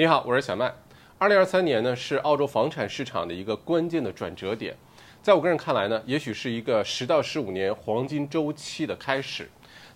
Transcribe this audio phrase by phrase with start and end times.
[0.00, 0.72] 你好，我是小麦。
[1.18, 4.74] 二零二三年呢是澳洲房产市场的一个关键的转折点，
[5.20, 9.46] 在我个人看来呢，也许是一个十到十五年黄金周期的开始。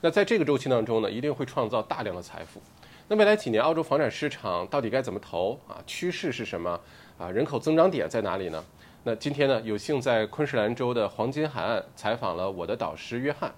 [0.03, 2.61] 那在这个周期当中呢，一定会创造大量的财富。
[3.09, 5.81] 那未来几年澳洲房产市场到底该怎么投啊？
[5.87, 6.79] 趋势是什么
[7.17, 7.31] 啊？
[7.31, 8.63] 人口增长点在哪里呢？
[9.05, 13.51] 那今天呢，有幸在昆士兰州的黄金海岸采访了我的导师约翰。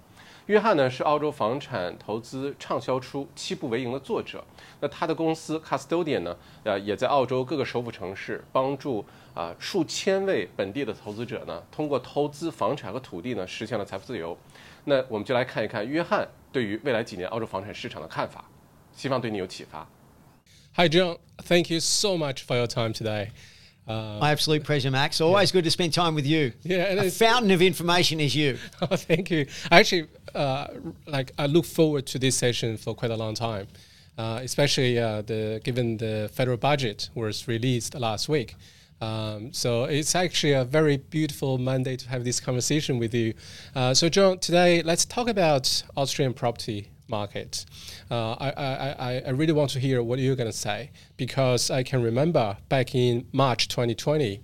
[0.47, 4.45] 约翰呢是澳洲房产投资畅销书《七步为营》的作者。
[4.81, 9.05] 那他的公司 Custodian 呢，呃，也在澳洲各个首府城市帮助
[9.35, 14.39] 啊数千位本地的投资者呢，通过投资房产和土地呢，实现了财富自由。
[14.85, 18.45] 那我们就来看一看约翰对于未来几年澳洲房产市场的看法，
[18.95, 19.89] 希望对你有启发。
[20.77, 21.19] Hi, John.
[21.39, 23.31] Thank you so much for your time today.
[23.87, 25.21] Uh, My absolute pleasure, Max.
[25.21, 25.59] Always yeah.
[25.59, 26.53] good to spend time with you.
[26.65, 28.59] Yeah, a fountain of information is you.
[28.83, 29.47] Oh, thank you.
[29.71, 30.67] I actually, uh,
[31.07, 33.69] like I look forward to this session for quite a long time,
[34.19, 38.55] uh, especially uh, the given the federal budget was released last week.
[39.01, 43.35] Um, so it's actually a very beautiful Monday to have this conversation with you.
[43.75, 47.65] Uh, so, John, today let's talk about Australian property market.
[48.11, 48.51] Uh, I,
[48.99, 52.57] I, I really want to hear what you're going to say because I can remember
[52.69, 54.41] back in March 2020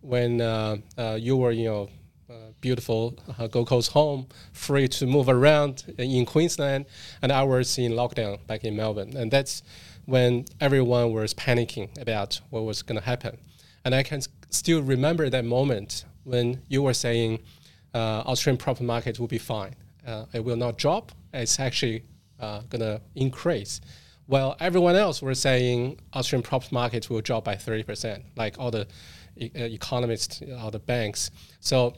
[0.00, 1.90] when uh, uh, you were, you know,
[2.28, 6.86] uh, beautiful uh, Gold Coast home, free to move around in Queensland,
[7.20, 9.16] and I was in lockdown back in Melbourne.
[9.16, 9.62] And that's
[10.06, 13.38] when everyone was panicking about what was going to happen.
[13.84, 17.40] And I can still remember that moment when you were saying
[17.94, 19.74] uh, Australian property market will be fine.
[20.32, 21.12] It will not drop.
[21.32, 22.04] It's actually
[22.40, 23.80] uh, going to increase.
[24.26, 28.86] While everyone else were saying Australian property market will drop by 30%, like all the
[29.36, 31.30] e- uh, economists, all the banks.
[31.60, 31.94] So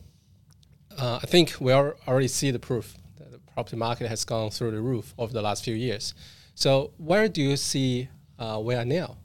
[0.99, 4.71] uh, I think we already see the proof that the property market has gone through
[4.71, 6.15] the roof over the last few years.
[6.55, 9.17] So where do you see uh, we are now?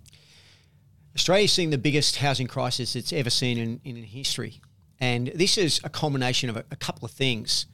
[1.15, 4.61] Australia's seeing the biggest housing crisis it's ever seen in, in history.
[4.99, 7.65] And this is a combination of a, a couple of things.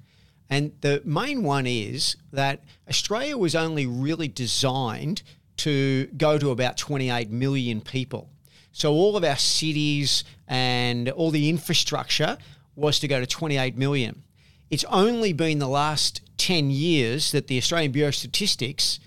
[0.49, 5.23] And the main one is that Australia was only really designed
[5.57, 8.29] to go to about 28 million people.
[8.71, 12.37] So all of our cities and all the infrastructure
[12.75, 14.23] was to go to 28 million.
[14.69, 18.99] It's only been the last 10 years that the Australian Bureau of Statistics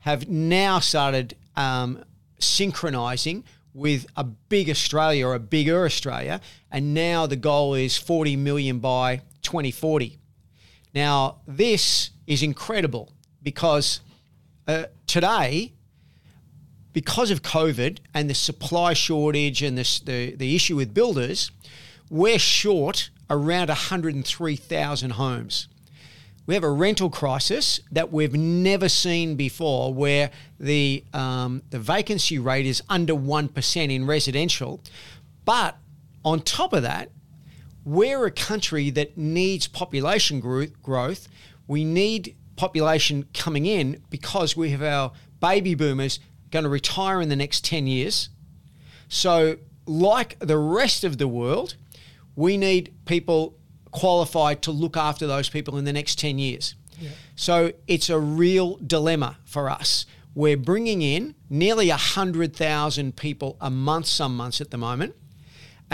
[0.00, 2.04] have now started um,
[2.38, 6.40] synchronising with a big Australia or a bigger Australia,
[6.70, 10.18] and now the goal is 40 million by 2040.
[10.94, 13.12] Now, this is incredible
[13.42, 14.00] because
[14.68, 15.72] uh, today,
[16.92, 21.50] because of COVID and the supply shortage and this, the, the issue with builders,
[22.10, 25.68] we're short around 103,000 homes.
[26.46, 30.30] We have a rental crisis that we've never seen before, where
[30.60, 34.82] the um, the vacancy rate is under one percent in residential.
[35.46, 35.78] But
[36.22, 37.08] on top of that,
[37.84, 41.28] we're a country that needs population growth.
[41.66, 47.28] We need population coming in because we have our baby boomers going to retire in
[47.28, 48.28] the next 10 years.
[49.08, 49.56] So,
[49.86, 51.76] like the rest of the world,
[52.36, 53.56] we need people
[53.90, 56.74] qualified to look after those people in the next 10 years.
[56.98, 57.10] Yeah.
[57.36, 60.06] So it's a real dilemma for us.
[60.34, 65.14] We're bringing in nearly 100,000 people a month, some months at the moment.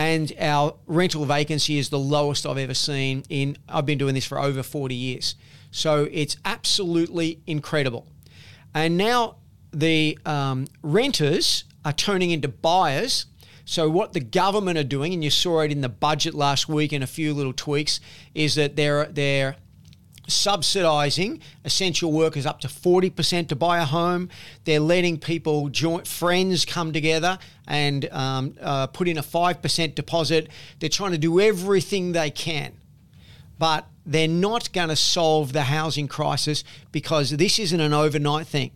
[0.00, 4.24] And our rental vacancy is the lowest I've ever seen in, I've been doing this
[4.24, 5.34] for over 40 years.
[5.72, 8.06] So it's absolutely incredible.
[8.74, 9.36] And now
[9.72, 13.26] the um, renters are turning into buyers
[13.66, 16.90] so, what the government are doing, and you saw it in the budget last week
[16.92, 18.00] and a few little tweaks,
[18.34, 19.54] is that they're they're
[20.30, 24.28] subsidising essential workers up to 40% to buy a home.
[24.64, 27.38] They're letting people, joint friends come together
[27.70, 30.48] and um, uh, put in a 5% deposit.
[30.80, 32.72] They're trying to do everything they can.
[33.58, 38.72] But they're not going to solve the housing crisis because this isn't an overnight thing.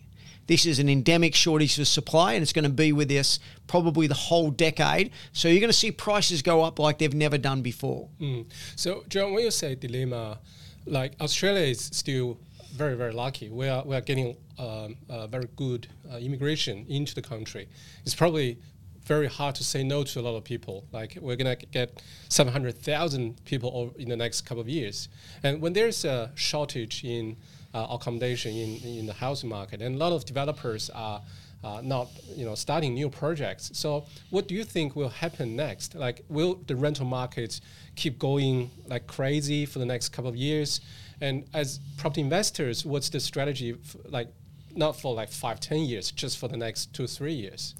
[0.46, 4.06] This is an endemic shortage of supply, and it's going to be with us probably
[4.06, 5.10] the whole decade.
[5.32, 8.08] So you're going to see prices go up like they've never done before.
[8.20, 8.44] Mm.
[8.76, 10.38] So, John, when you say dilemma,
[10.86, 12.38] like Australia is still
[12.74, 13.48] very, very lucky.
[13.48, 14.96] We are, we are getting um,
[15.28, 17.68] very good uh, immigration into the country.
[18.04, 18.58] It's probably
[19.04, 20.84] very hard to say no to a lot of people.
[20.92, 25.08] Like we're gonna get 700,000 people in the next couple of years.
[25.42, 27.36] And when there's a shortage in
[27.74, 29.82] uh, accommodation in, in the housing market.
[29.82, 31.20] And a lot of developers are
[31.64, 33.70] uh, not you know starting new projects.
[33.74, 35.94] So what do you think will happen next?
[35.94, 37.60] Like will the rental market
[37.96, 40.80] keep going like crazy for the next couple of years?
[41.20, 43.76] And as property investors, what's the strategy?
[44.04, 44.28] Like
[44.76, 47.74] not for like five, ten years, just for the next two, three years?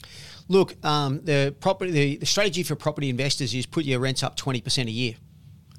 [0.48, 4.36] Look, um, the property, the, the strategy for property investors is put your rents up
[4.36, 5.14] twenty percent a year.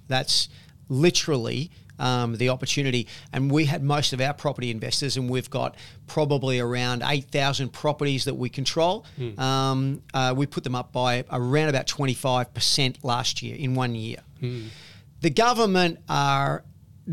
[0.07, 0.49] That's
[0.89, 3.07] literally um, the opportunity.
[3.33, 5.75] And we had most of our property investors, and we've got
[6.07, 9.05] probably around 8,000 properties that we control.
[9.17, 9.39] Hmm.
[9.39, 14.17] Um, uh, we put them up by around about 25% last year in one year.
[14.39, 14.67] Hmm.
[15.21, 16.63] The government are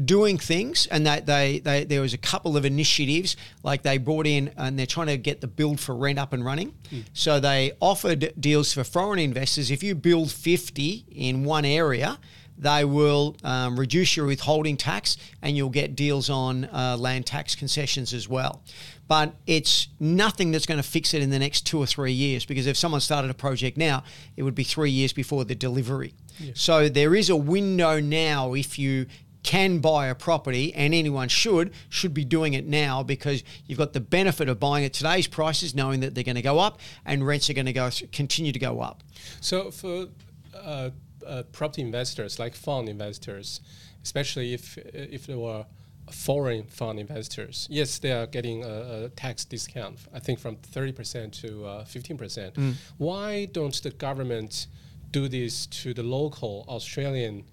[0.05, 4.27] doing things and that they, they there was a couple of initiatives like they brought
[4.27, 6.75] in and they're trying to get the build for rent up and running
[7.13, 12.19] so they offered deals for foreign investors if you build 50 in one area
[12.63, 17.55] they will um, reduce your withholding tax and you'll get deals on uh, land tax
[17.55, 18.63] concessions as well.
[19.09, 22.45] But it's nothing that's going to fix it in the next two or three years
[22.45, 24.05] because if someone started a project now,
[24.37, 26.15] it would be three years before the delivery.
[26.55, 29.07] So there is a window now if you
[29.43, 33.93] can buy a property and anyone should should be doing it now because you've got
[33.93, 37.27] the benefit of buying at today's prices knowing that they're going to go up and
[37.27, 39.03] rents are going to go continue to go up
[39.41, 40.07] So for
[40.55, 40.91] uh,
[41.27, 43.61] uh, property investors, like fund investors,
[44.03, 45.67] especially if if they were
[46.11, 49.99] foreign fund investors, yes, they are getting a, a tax discount.
[50.13, 52.57] I think from thirty percent to uh, fifteen percent.
[52.99, 54.67] Why don't the government
[55.11, 57.45] do this to the local Australian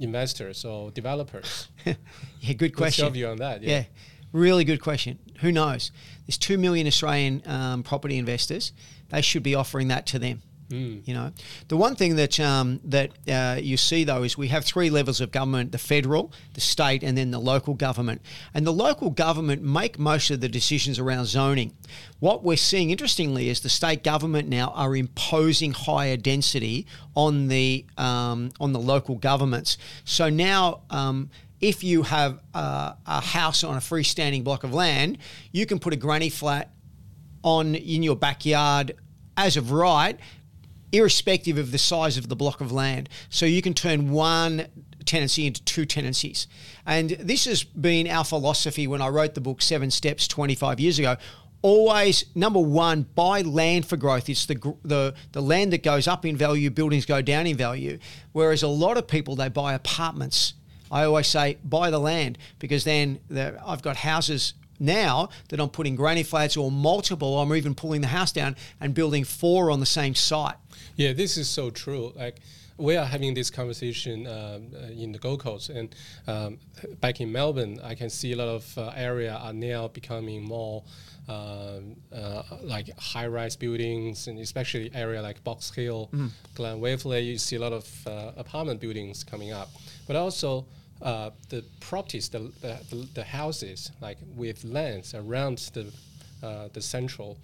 [0.00, 1.68] investors or developers?
[1.84, 1.94] yeah
[2.54, 3.62] good What's question your view on that?
[3.62, 3.84] Yeah.
[4.32, 5.18] really good question.
[5.40, 5.90] Who knows?
[6.26, 8.72] There's two million Australian um, property investors.
[9.10, 10.42] They should be offering that to them.
[11.04, 11.32] You know,
[11.68, 15.20] the one thing that um, that uh, you see though is we have three levels
[15.20, 18.20] of government: the federal, the state, and then the local government.
[18.52, 21.72] And the local government make most of the decisions around zoning.
[22.18, 27.86] What we're seeing, interestingly, is the state government now are imposing higher density on the
[27.96, 29.78] um, on the local governments.
[30.04, 30.82] So now.
[30.90, 35.16] Um, if you have a house on a freestanding block of land,
[35.52, 36.70] you can put a granny flat
[37.42, 38.94] on in your backyard
[39.36, 40.18] as of right,
[40.96, 43.08] irrespective of the size of the block of land.
[43.28, 44.66] So you can turn one
[45.04, 46.46] tenancy into two tenancies.
[46.84, 50.98] And this has been our philosophy when I wrote the book Seven Steps 25 years
[50.98, 51.16] ago.
[51.62, 54.28] Always number one, buy land for growth.
[54.28, 57.98] It's the the the land that goes up in value, buildings go down in value.
[58.32, 60.54] Whereas a lot of people they buy apartments.
[60.90, 65.68] I always say buy the land because then the, I've got houses now that I'm
[65.68, 67.38] putting granny flats or multiple.
[67.40, 70.56] I'm even pulling the house down and building four on the same site.
[70.96, 72.12] Yeah, this is so true.
[72.16, 72.36] Like
[72.78, 75.94] we are having this conversation um, uh, in the Gold Coast, and
[76.26, 76.58] um,
[77.00, 80.84] back in Melbourne, I can see a lot of uh, area are now becoming more
[81.28, 86.10] um, uh, like high-rise buildings, and especially area like Box Hill,
[86.54, 87.20] Glen Waverley.
[87.20, 89.70] You see a lot of uh, apartment buildings coming up,
[90.06, 90.66] but also.
[91.02, 95.92] Uh, the properties, the, the, the, houses, like with lands around the
[96.42, 97.38] uh, the central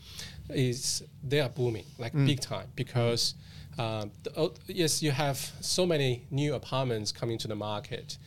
[0.51, 3.35] is they are booming like big time because
[3.79, 8.19] um, the, oh, yes you have so many new apartments coming to the market.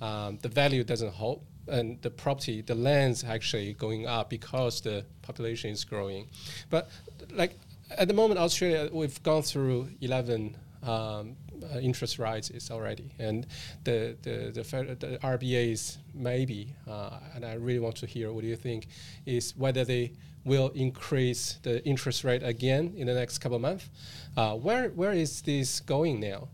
[0.00, 5.04] Um, the value doesn't hold and the property the lands actually going up because the
[5.22, 6.28] population is growing.
[6.70, 6.88] But
[7.32, 7.58] like
[7.90, 13.46] at the moment australia we've gone through 11 um, uh, interest is already, and
[13.84, 18.48] the the the, the RBA's maybe, uh, and I really want to hear what do
[18.48, 18.88] you think,
[19.26, 20.12] is whether they
[20.44, 23.88] will increase the interest rate again in the next couple of months.
[24.36, 26.48] Uh, where where is this going now?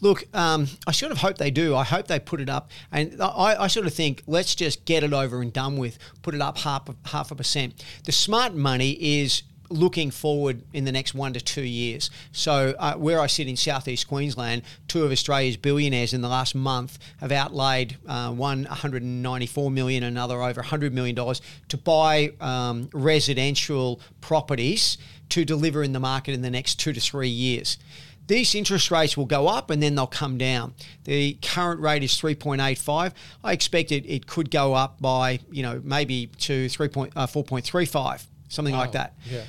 [0.00, 1.74] Look, um, I sort of hope they do.
[1.74, 5.02] I hope they put it up, and I, I sort of think let's just get
[5.02, 5.98] it over and done with.
[6.22, 7.84] Put it up half half a percent.
[8.04, 12.10] The smart money is looking forward in the next one to two years.
[12.32, 16.54] So, uh, where I sit in southeast Queensland, two of Australia's billionaires in the last
[16.54, 22.88] month have outlaid uh, one 194 million, another over 100 million dollars to buy um,
[22.92, 24.98] residential properties
[25.30, 27.78] to deliver in the market in the next two to three years.
[28.26, 30.74] These interest rates will go up and then they'll come down.
[31.04, 33.12] The current rate is 3.85.
[33.42, 37.26] I expect it, it could go up by, you know, maybe to 3 point, uh,
[37.26, 39.44] 4.35, something like that Yeah.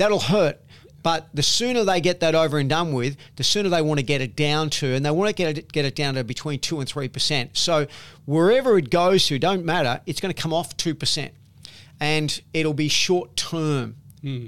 [0.00, 0.60] That'll hurt.
[1.02, 4.04] But the sooner they get that over and done with, the sooner they want to
[4.04, 6.58] get it down to, and they want to get it, get it down to between
[6.58, 7.56] two and three percent.
[7.56, 7.86] So
[8.26, 10.00] wherever it goes to, don't matter.
[10.04, 11.32] It's going to come off two percent,
[12.00, 13.96] and it'll be short term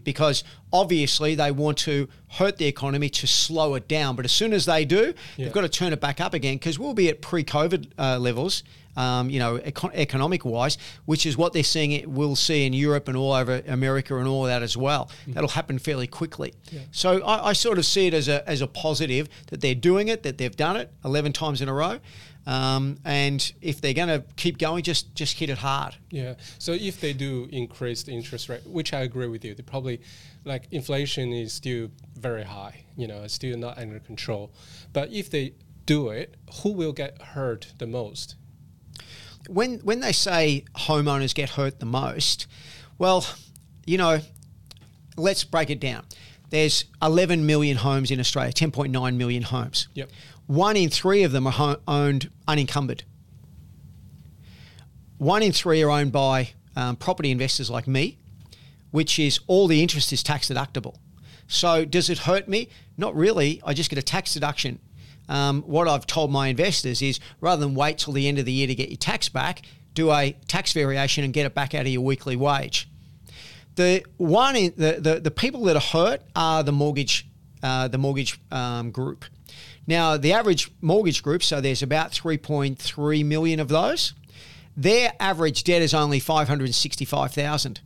[0.04, 4.14] because obviously they want to hurt the economy to slow it down.
[4.16, 5.46] But as soon as they do, Yeah.
[5.46, 8.64] they've got to turn it back up again because we'll be at pre-COVID uh, levels
[8.96, 11.92] um, you know, econ- economic wise, which is what they're seeing.
[11.92, 15.10] It we'll see in Europe and all over America and all that as well.
[15.26, 15.34] Mm.
[15.34, 16.54] That'll happen fairly quickly.
[16.70, 16.80] Yeah.
[16.90, 20.08] So I, I, sort of see it as a as a positive that they're doing
[20.08, 22.00] it, that they've done it eleven times in a row.
[22.44, 25.94] Um, and if they're going to keep going, just just hit it hard.
[26.10, 26.34] Yeah.
[26.58, 30.00] So if they do increase the interest rate, which I agree with you, they probably
[30.44, 32.84] like inflation is still very high.
[32.96, 34.52] You know, it's still not under control.
[34.92, 35.54] But if they
[35.86, 38.36] do it, who will get hurt the most?
[39.48, 42.46] When when they say homeowners get hurt the most,
[42.98, 43.26] well,
[43.86, 44.20] you know,
[45.16, 46.04] let's break it down.
[46.50, 49.88] There's 11 million homes in Australia, 10.9 million homes.
[49.94, 50.10] Yep.
[50.46, 53.04] One in three of them are owned unencumbered.
[55.16, 58.18] One in three are owned by um, property investors like me,
[58.90, 60.96] which is all the interest is tax deductible.
[61.46, 62.68] So does it hurt me?
[62.96, 63.60] Not really.
[63.64, 64.78] I just get a tax deduction.
[65.28, 68.52] Um, what I've told my investors is rather than wait till the end of the
[68.52, 69.62] year to get your tax back,
[69.94, 72.88] do a tax variation and get it back out of your weekly wage.
[73.74, 77.26] The one, in, the, the the people that are hurt are the mortgage,
[77.62, 79.24] uh, the mortgage um, group.
[79.86, 84.14] Now, the average mortgage group, so there's about 3.3 million of those.
[84.76, 87.80] Their average debt is only 565,000.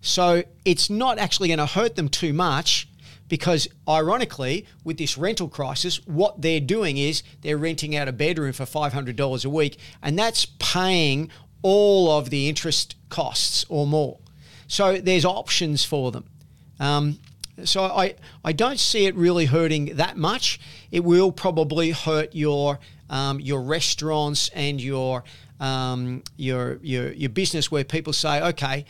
[0.00, 2.88] So it's not actually going to hurt them too much
[3.28, 8.52] because ironically with this rental crisis what they're doing is they're renting out a bedroom
[8.52, 11.30] for $500 a week and that's paying
[11.62, 14.18] all of the interest costs or more
[14.66, 16.24] so there's options for them
[16.80, 17.18] um,
[17.62, 20.58] so I, I don't see it really hurting that much.
[20.90, 25.24] It will probably hurt your um, your restaurants and your
[25.60, 28.84] um, your, your your business where people say, okay,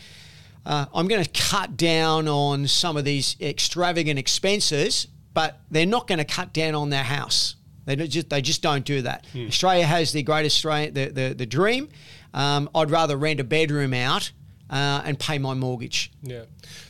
[0.66, 6.06] uh, I'm going to cut down on some of these extravagant expenses, but they're not
[6.06, 7.56] going to cut down on their house.
[7.84, 9.26] They just they just don't do that.
[9.32, 9.46] Hmm.
[9.46, 11.88] Australia has the great Australia the the, the dream.
[12.32, 14.32] Um, I'd rather rent a bedroom out
[14.70, 16.10] uh, and pay my mortgage.
[16.22, 16.44] Yeah.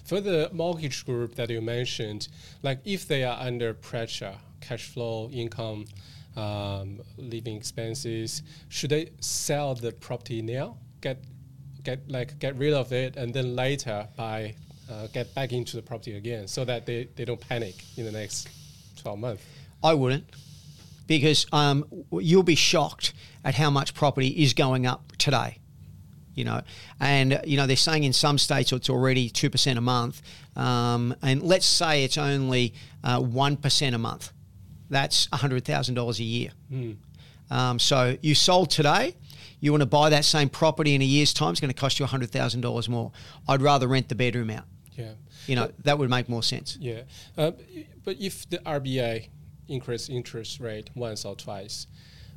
[0.05, 2.29] For the mortgage group that you mentioned,
[2.63, 5.87] like if they are under pressure, cash flow, income,
[6.37, 10.79] um, living expenses, should they sell the property now?
[11.01, 11.19] Get
[11.85, 14.55] get like get rid of it and then later buy
[14.91, 18.13] uh, get back into the property again so that they, they don't panic in the
[18.13, 18.49] next
[19.03, 19.43] 12 months?
[19.83, 20.25] I wouldn't
[21.07, 23.13] because um, you'll be shocked
[23.45, 25.59] at how much property is going up today
[26.35, 26.63] you know,
[27.01, 30.21] and you know they're saying in some states it's already two percent a month,
[30.57, 34.33] um, and let's say it's only uh, one uh, a month.
[34.91, 36.51] That's hundred thousand dollars a year.
[36.73, 36.97] Mm.
[37.51, 39.15] Um, so you sold today.
[39.65, 41.99] You want to buy that same property in a year's time, it's going to cost
[41.99, 43.13] you hundred thousand dollars more.
[43.49, 44.65] I'd rather rent the bedroom out.
[44.93, 45.13] Yeah,
[45.47, 46.77] you know but, that would make more sense.
[46.79, 47.05] Yeah,
[47.39, 47.53] uh,
[48.05, 49.29] but if the RBA
[49.69, 51.87] increase interest rate once or twice,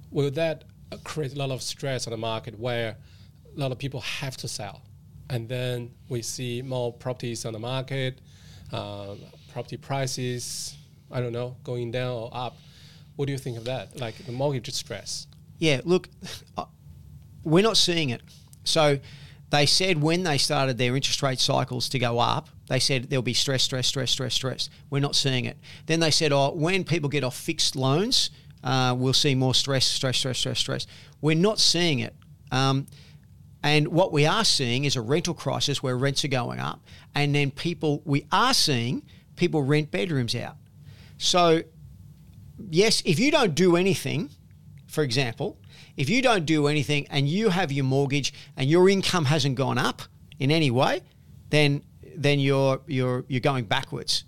[0.10, 0.64] will that
[1.04, 2.96] create a lot of stress on the market where
[3.56, 4.82] a lot of people have to sell.
[5.30, 8.22] And then we see more properties on the market,
[8.72, 9.16] uh,
[9.52, 10.78] property prices,
[11.12, 12.56] I don't know, going down or up.
[13.18, 14.00] What do you think of that?
[14.00, 15.28] Like the mortgage stress?
[15.60, 16.08] Yeah, look,
[17.48, 18.22] we're not seeing it.
[18.64, 19.00] So
[19.50, 23.24] they said when they started their interest rate cycles to go up, they said there'll
[23.24, 24.70] be stress, stress, stress, stress, stress.
[24.90, 25.58] We're not seeing it.
[25.86, 28.30] Then they said, oh, when people get off fixed loans,
[28.64, 30.88] uh, we'll see more stress, stress, stress, stress, stress.
[31.22, 32.16] We're not seeing it.
[32.52, 32.88] Um,
[33.64, 36.82] and what we are seeing is a rental crisis where rents are going up,
[37.16, 39.04] and then people we are seeing
[39.36, 40.56] people rent bedrooms out.
[41.18, 41.64] So,
[42.70, 44.30] yes, if you don't do anything,
[44.88, 45.58] for example,
[45.98, 49.78] if you don't do anything and you have your mortgage and your income hasn't gone
[49.78, 50.04] up
[50.40, 51.02] in any way,
[51.50, 51.82] then
[52.16, 54.24] then you're you're you're going backwards.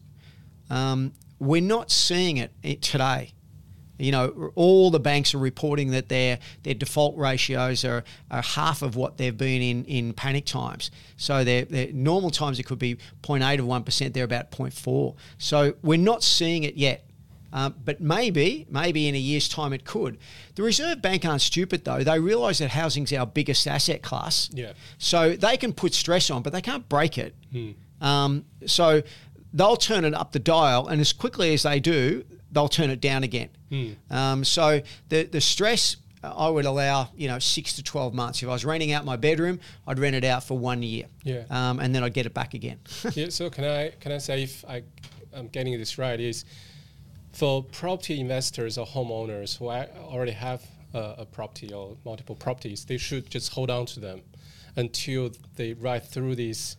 [0.70, 3.34] Um, we're not seeing it today.
[3.98, 8.82] You know, all the banks are reporting that their their default ratios are, are half
[8.82, 10.90] of what they've been in, in panic times.
[11.18, 15.16] So their, normal times it could be 0.8 of 1%, they're about 0.4.
[15.38, 17.09] So we're not seeing it yet.
[17.51, 20.18] Uh, but maybe, maybe in a year's time it could.
[20.56, 22.03] The Reserve Bank aren't stupid though.
[22.03, 24.50] They realise that housing's our biggest asset class.
[24.53, 24.74] Yeah.
[24.98, 27.36] So they can put stress on, but they can't break it.
[27.51, 27.72] Hmm.
[28.01, 29.01] Um, so
[29.53, 33.01] they'll turn it up the dial, and as quickly as they do, they'll turn it
[33.01, 33.50] down again.
[33.72, 33.96] Mm.
[34.10, 38.41] Um, so the the stress I would allow you know six to twelve months.
[38.41, 41.06] If I was renting out my bedroom, I'd rent it out for one year.
[41.24, 41.44] Yeah.
[41.50, 42.79] Um, and then I'd get it back again.
[43.13, 43.29] yeah.
[43.29, 44.84] So can I can I say if I
[45.34, 46.46] I'm getting this right is
[47.32, 52.98] for property investors or homeowners who already have a, a property or multiple properties, they
[52.98, 54.22] should just hold on to them
[54.76, 56.78] until they ride through this,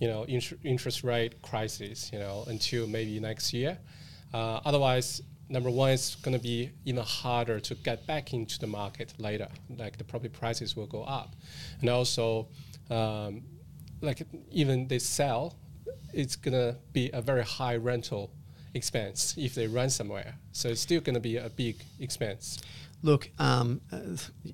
[0.00, 2.10] you know, int- interest rate crisis.
[2.12, 3.78] You know, until maybe next year.
[4.34, 8.66] Uh, otherwise, number one, it's going to be even harder to get back into the
[8.66, 9.48] market later.
[9.76, 11.36] Like the property prices will go up,
[11.80, 12.48] and also,
[12.90, 13.42] um,
[14.00, 15.54] like even they sell,
[16.12, 18.30] it's going to be a very high rental
[18.74, 20.34] expense if they run somewhere.
[20.52, 22.60] So it's still going to be a big expense.
[23.04, 23.80] Look, um,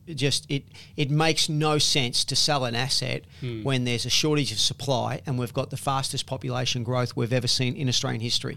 [0.07, 0.65] just it
[0.97, 3.25] it makes no sense to sell an asset
[3.63, 7.47] when there's a shortage of supply and we've got the fastest population growth we've ever
[7.49, 8.57] seen in Australian history.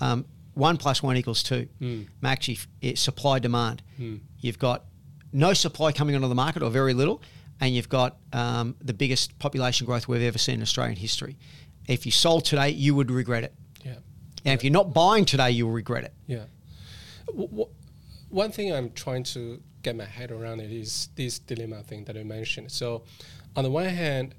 [0.00, 1.68] Um, one plus one equals two.
[2.20, 3.82] Max, if it's supply demand.
[4.40, 4.84] You've got
[5.32, 7.22] no supply coming onto the market or very little,
[7.60, 11.38] and you've got um, the biggest population growth we've ever seen in Australian history.
[11.86, 13.54] If you sold today, you would regret it.
[14.44, 16.12] And if you're not buying today, you'll regret it.
[16.26, 16.44] Yeah.
[17.26, 17.68] W-
[18.28, 22.16] one thing I'm trying to get my head around it is this dilemma thing that
[22.16, 22.70] you mentioned.
[22.72, 23.04] So,
[23.54, 24.34] on the one hand,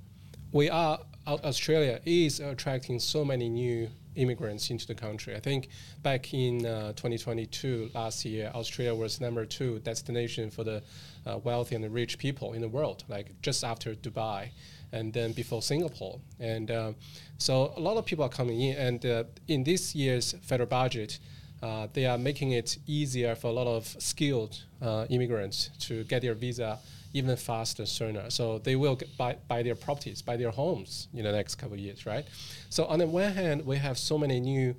[0.52, 5.36] we are Australia is attracting so many new immigrants into the country.
[5.36, 5.70] I think
[6.02, 10.84] back in uh, 2022, last year, Australia was number two destination for the
[11.26, 14.50] uh, wealthy and the rich people in the world, like just after Dubai,
[14.94, 16.20] and then before Singapore.
[16.40, 16.96] And um,
[17.38, 21.20] so a lot of people are coming in, and uh, in this year's federal budget.
[21.62, 26.22] Uh, they are making it easier for a lot of skilled uh, immigrants to get
[26.22, 26.78] their visa
[27.14, 28.30] even faster sooner.
[28.30, 31.80] So they will buy, buy their properties, buy their homes in the next couple of
[31.80, 32.26] years, right?
[32.70, 34.76] So on the one hand, we have so many new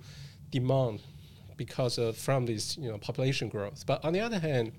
[0.51, 1.01] demand
[1.57, 3.85] because of from this you know population growth.
[3.87, 4.73] But on the other hand,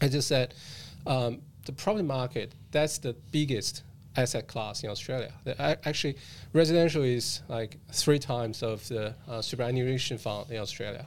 [0.00, 0.54] as I said,
[1.06, 3.82] um, the property market that's the biggest
[4.16, 5.32] asset class in Australia.
[5.44, 6.16] The, actually,
[6.52, 11.06] residential is like three times of the uh, superannuation fund in Australia,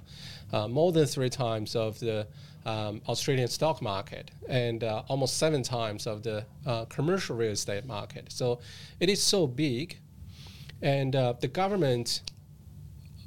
[0.53, 2.27] uh, more than three times of the
[2.65, 7.85] um, Australian stock market, and uh, almost seven times of the uh, commercial real estate
[7.85, 8.31] market.
[8.31, 8.59] So
[8.99, 9.97] it is so big,
[10.81, 12.21] and uh, the government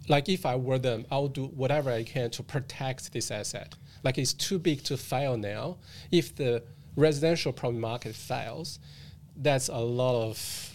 [0.09, 3.75] like if I were them, I would do whatever I can to protect this asset.
[4.03, 5.79] Like it's too big to fail now.
[6.11, 6.65] If the
[6.97, 8.79] residential property market fails,
[9.37, 10.69] that's a lot of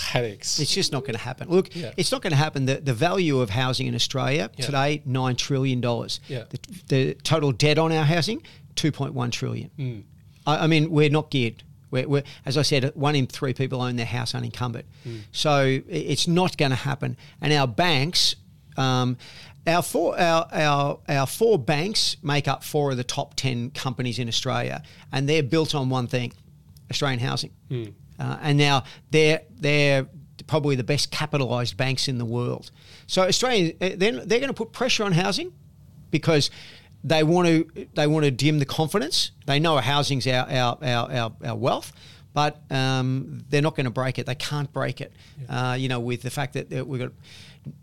[0.00, 0.58] headaches.
[0.58, 1.48] It's just not going to happen.
[1.48, 1.92] Look, Yeah.
[1.96, 2.64] it's not going to happen.
[2.66, 4.64] The, the value of housing in Australia Yeah.
[4.66, 5.80] today, $9 trillion.
[5.82, 6.44] Yeah.
[6.48, 6.58] The,
[6.88, 8.42] the total debt on our housing,
[8.76, 9.70] 2.1 trillion.
[9.76, 10.00] Hmm.
[10.46, 11.62] I, I mean, we're not geared.
[11.90, 14.86] We're, we're, as I said, one in three people own their house unencumbered.
[15.30, 17.18] So it's not going to happen.
[17.42, 18.34] And our banks,
[18.78, 19.18] um,
[19.66, 24.18] our four our, our our four banks make up four of the top ten companies
[24.18, 26.32] in Australia, and they're built on one thing:
[26.92, 27.50] Australian housing.
[28.18, 30.06] Uh, and now they're they're
[30.46, 32.70] probably the best capitalised banks in the world.
[33.06, 35.52] So Australia, uh, they're, they're going to put pressure on housing
[36.10, 36.50] because
[37.04, 39.32] they want to they want to dim the confidence.
[39.46, 41.92] They know housing's our our our, our, our wealth,
[42.32, 44.26] but um, they're not going to break it.
[44.26, 45.12] They can't break it.
[45.48, 47.12] Uh, you know, with the fact that we've got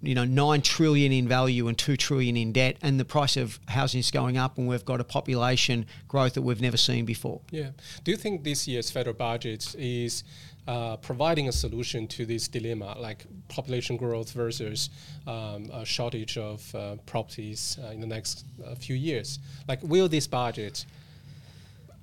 [0.01, 3.59] you know nine trillion in value and two trillion in debt, and the price of
[3.67, 7.41] housing is going up, and we've got a population growth that we've never seen before.
[7.51, 7.69] Yeah.
[8.03, 10.23] Do you think this year's federal budget is
[10.67, 14.89] uh, providing a solution to this dilemma, like population growth versus
[15.25, 19.39] um, a shortage of uh, properties uh, in the next uh, few years?
[19.67, 20.85] Like, will this budget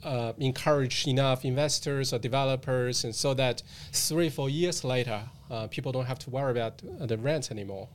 [0.02, 3.62] uh, encourage enough investors or developers, and so that
[3.92, 7.88] three, four years later, uh, people don't have to worry about uh, the rent anymore,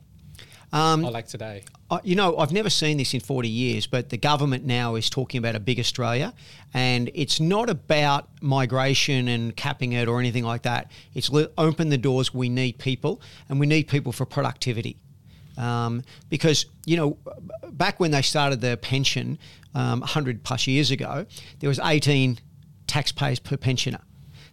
[0.72, 1.64] Um, like today?
[1.90, 5.10] I- you know, I've never seen this in 40 years, but the government now is
[5.10, 6.32] talking about a big Australia,
[6.72, 10.90] and it's not about migration and capping it or anything like that.
[11.14, 12.32] It's open the doors.
[12.34, 14.96] We need people, and we need people for productivity.
[15.58, 17.18] Um, because, you know,
[17.72, 19.38] back when they started the pension
[19.74, 21.26] um, 100 plus years ago,
[21.60, 22.38] there was 18
[22.86, 24.00] taxpayers per pensioner.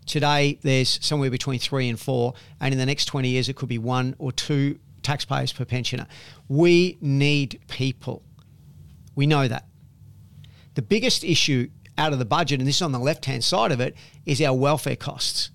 [0.10, 3.70] Today, there's somewhere between three and four, and in the next 20 years, it could
[3.70, 6.08] be one or two taxpayers per pensioner.
[6.48, 8.24] We need people.
[9.14, 9.68] We know that.
[10.74, 13.72] The biggest issue out of the budget, and this is on the left hand side
[13.72, 15.52] of it, is our welfare costs.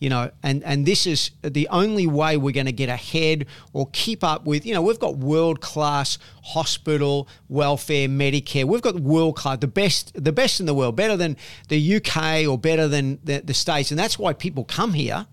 [0.00, 3.88] You know, and, and this is the only way we're going to get ahead or
[3.92, 8.64] keep up with, you know, we've got world class hospital, welfare, Medicare.
[8.64, 11.36] We've got world class, the best, the best in the world, better than
[11.68, 13.90] the UK or better than the, the States.
[13.90, 15.26] And that's why people come here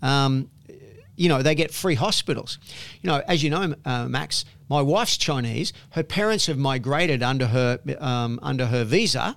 [0.00, 0.50] um,
[1.16, 2.58] you know, they get free hospitals.
[3.00, 5.72] You know, as you know, uh, Max, my wife's Chinese.
[5.90, 9.36] Her parents have migrated under her um, under her visa,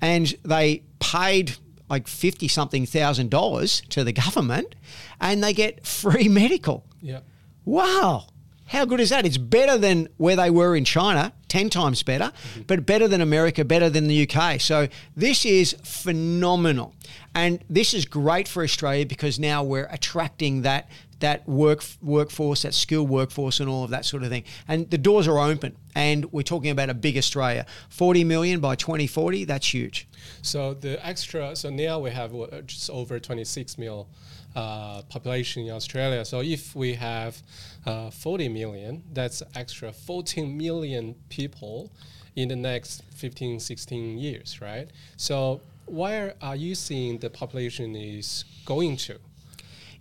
[0.00, 1.56] and they paid
[1.88, 4.74] like fifty something thousand dollars to the government,
[5.20, 6.84] and they get free medical.
[7.00, 7.20] Yeah.
[7.64, 8.26] Wow.
[8.70, 9.26] How good is that?
[9.26, 12.62] It's better than where they were in China, 10 times better, mm-hmm.
[12.68, 14.60] but better than America, better than the UK.
[14.60, 14.86] So
[15.16, 16.94] this is phenomenal.
[17.34, 20.88] And this is great for Australia because now we're attracting that
[21.20, 24.44] that work workforce, that skilled workforce, and all of that sort of thing.
[24.68, 28.74] And the doors are open, and we're talking about a big Australia, 40 million by
[28.74, 29.44] 2040.
[29.44, 30.08] That's huge.
[30.42, 32.32] So the extra, so now we have
[32.66, 34.06] just over 26 million.
[34.54, 36.24] uh, population in Australia.
[36.24, 37.40] So if we have
[37.86, 41.90] uh, 40 million, that's extra 14 million people
[42.36, 44.88] in the next 15, 16 years, right?
[45.16, 49.18] So where are you seeing the population is going to?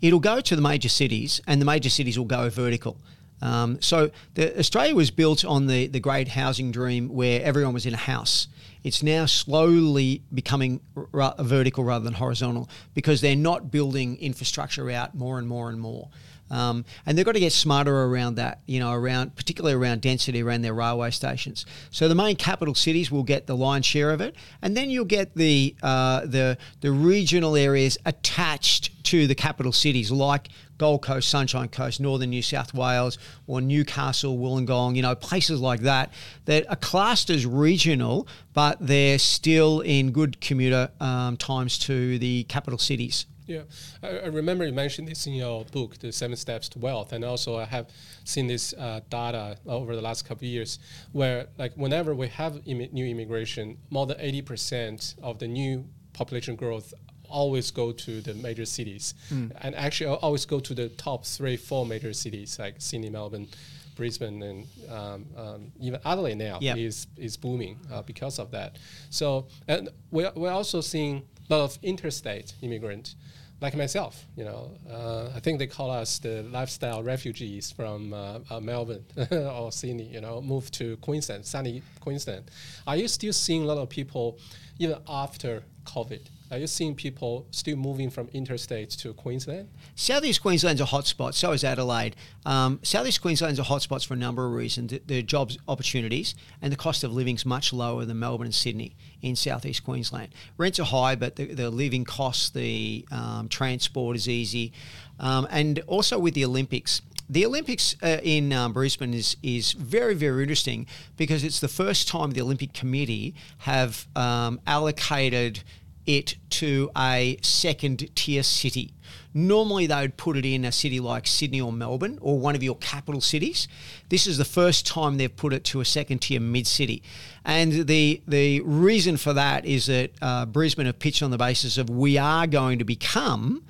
[0.02, 2.98] It'll go to the major cities, and the major cities will go vertical.
[3.42, 7.86] Um, so the, Australia was built on the, the great housing dream where everyone was
[7.86, 8.48] in a house.
[8.84, 10.80] It's now slowly becoming
[11.14, 15.80] r- vertical rather than horizontal because they're not building infrastructure out more and more and
[15.80, 16.10] more.
[16.52, 20.42] Um, and they've got to get smarter around that, you know, around particularly around density
[20.42, 21.66] around their railway stations.
[21.92, 25.06] So the main capital cities will get the lion's share of it, and then you'll
[25.06, 31.30] get the uh, the the regional areas attached to the capital cities, like Gold Coast,
[31.30, 36.12] Sunshine Coast, Northern New South Wales, or Newcastle, Wollongong, you know, places like that
[36.46, 42.44] that are classed as regional, but they're still in good commuter um, times to the
[42.46, 43.26] capital cities.
[43.50, 43.64] Yeah,
[44.04, 47.26] I, I, remember you mentioned this in your book, The Seven Steps to Wealth, and
[47.26, 47.90] also I have
[48.24, 50.78] seen this uh, data over the last couple of years,
[51.14, 55.84] where like whenever we have Im- new immigration, more than eighty percent of the new
[56.14, 56.94] population growth
[57.28, 59.52] always go to the major cities, mm.
[59.62, 63.48] and actually always go to the top three, four major cities like Sydney, Melbourne.
[63.96, 66.78] Brisbane and um, um, even Adelaide now yep.
[66.78, 68.78] is is booming uh, because of that.
[69.10, 73.16] So and we're, we're also seeing a lot of interstate immigrant
[73.62, 78.40] like myself, you know, uh, I think they call us the lifestyle refugees from uh,
[78.50, 82.50] uh, Melbourne or Sydney, you know, moved to Queensland, sunny Queensland.
[82.88, 84.40] Are you still seeing a lot of people,
[84.78, 89.70] even after COVID, are you seeing people still moving from interstate to Queensland?
[89.96, 92.16] Southeast Queensland's a hotspot, so is Adelaide.
[92.46, 94.94] Um, Southeast Queensland's a hotspot for a number of reasons.
[95.06, 98.96] The, jobs opportunities and the cost of living is much lower than Melbourne and Sydney
[99.22, 100.30] in Southeast Queensland.
[100.58, 104.74] Rents are high, but the, the living costs, the um, transport is easy.
[105.20, 110.16] Um, and also with the Olympics, the Olympics uh, in um, Brisbane is is very
[110.16, 115.62] very interesting because it's the first time the Olympic Committee have um, allocated
[116.10, 118.94] it to a second tier city.
[119.32, 122.64] Normally, they would put it in a city like Sydney or Melbourne or one of
[122.64, 123.68] your capital cities.
[124.10, 127.04] This is the first time they've put it to a second tier mid city.
[127.46, 131.78] And the, the reason for that is that uh, Brisbane have pitched on the basis
[131.78, 133.64] of we are going to become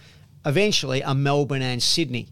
[0.46, 2.30] eventually a Melbourne and Sydney.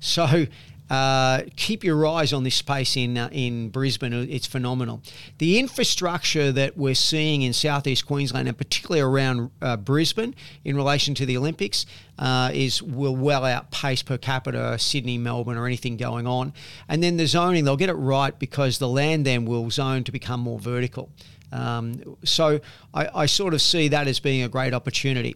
[0.00, 0.46] So
[0.90, 4.12] uh, keep your eyes on this space in uh, in Brisbane.
[4.12, 5.02] It's phenomenal.
[5.38, 11.14] The infrastructure that we're seeing in southeast Queensland, and particularly around uh, Brisbane, in relation
[11.16, 11.84] to the Olympics,
[12.18, 16.52] uh, is will well outpace per capita Sydney, Melbourne, or anything going on.
[16.88, 20.12] And then the zoning, they'll get it right because the land then will zone to
[20.12, 21.10] become more vertical.
[21.52, 22.60] Um, so
[22.92, 25.34] I, I, sort of see that as being a great opportunity.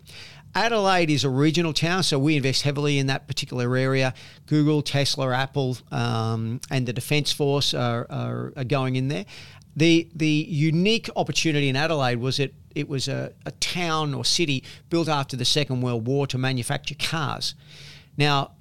[0.55, 4.12] Adelaide is a regional town, so we invest heavily in that particular area.
[4.47, 9.25] Google, Tesla, Apple, um, and the Defence Force are, are, are, going in there.
[9.75, 14.65] The the unique opportunity in Adelaide was it it was a, a town or city
[14.91, 17.55] built after the Second World War to manufacture cars.
[18.19, 18.53] Now,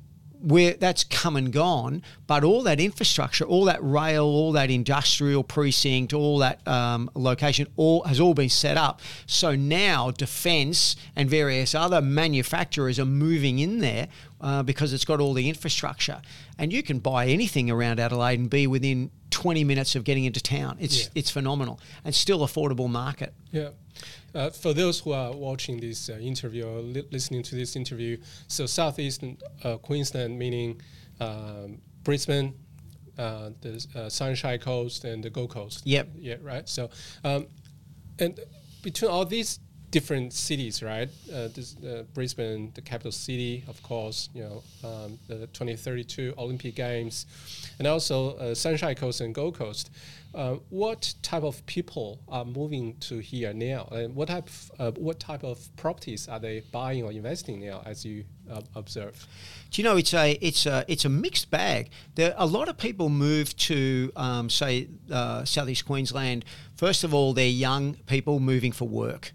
[0.42, 5.44] where that's come and gone, but all that infrastructure, all that rail, all that industrial
[5.44, 9.02] precinct, all that um, location, all has all been set up.
[9.26, 14.08] So now defence and various other manufacturers are moving in there
[14.42, 16.22] uh, because it's got all the infrastructure,
[16.58, 20.42] and you can buy anything around Adelaide and be within 20 minutes of getting into
[20.42, 20.78] town.
[20.80, 21.10] It's yeah.
[21.16, 23.34] it's phenomenal and still affordable market.
[23.52, 23.70] Yeah.
[24.34, 28.18] Uh, for those who are watching this uh, interview or li- listening to this interview,
[28.48, 29.24] so southeast
[29.64, 30.82] uh, Queensland, meaning
[31.20, 32.54] um, Brisbane,
[33.18, 35.86] uh, the uh, Sunshine Coast, and the Gold Coast.
[35.86, 36.10] Yep.
[36.18, 36.36] Yeah.
[36.42, 36.68] Right.
[36.68, 36.90] So,
[37.24, 37.48] um,
[38.20, 38.40] and
[38.82, 39.60] between all these
[39.92, 41.10] different cities, right?
[41.32, 46.76] Uh, this, uh, Brisbane, the capital city, of course, you know, um, the 2032 Olympic
[46.76, 47.26] Games,
[47.78, 49.92] and also uh, Sunshine Coast and Gold Coast.
[50.34, 54.92] Uh, what type of people are moving to here now, and what type of, uh,
[54.92, 59.28] what type of properties are they buying or investing now, as you uh, observe?
[59.72, 61.90] Do you know it's a it's a it's a mixed bag.
[62.16, 66.46] There a lot of people move to um, say uh, southeast Queensland.
[66.78, 69.34] First of all, they're young people moving for work.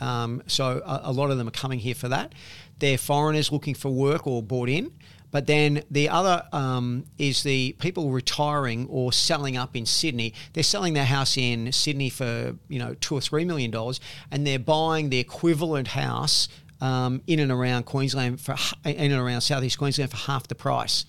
[0.00, 2.34] Um, so a, a, lot of them are coming here for that.
[2.78, 4.92] They're foreigners looking for work or bought in.
[5.30, 10.32] But then the other um, is the people retiring or selling up in Sydney.
[10.52, 13.98] They're selling their house in Sydney for you know two or three million dollars,
[14.30, 16.48] and they're buying the equivalent house
[16.80, 18.54] um, in and around Queensland for
[18.84, 21.04] in and around southeast Queensland for half the price.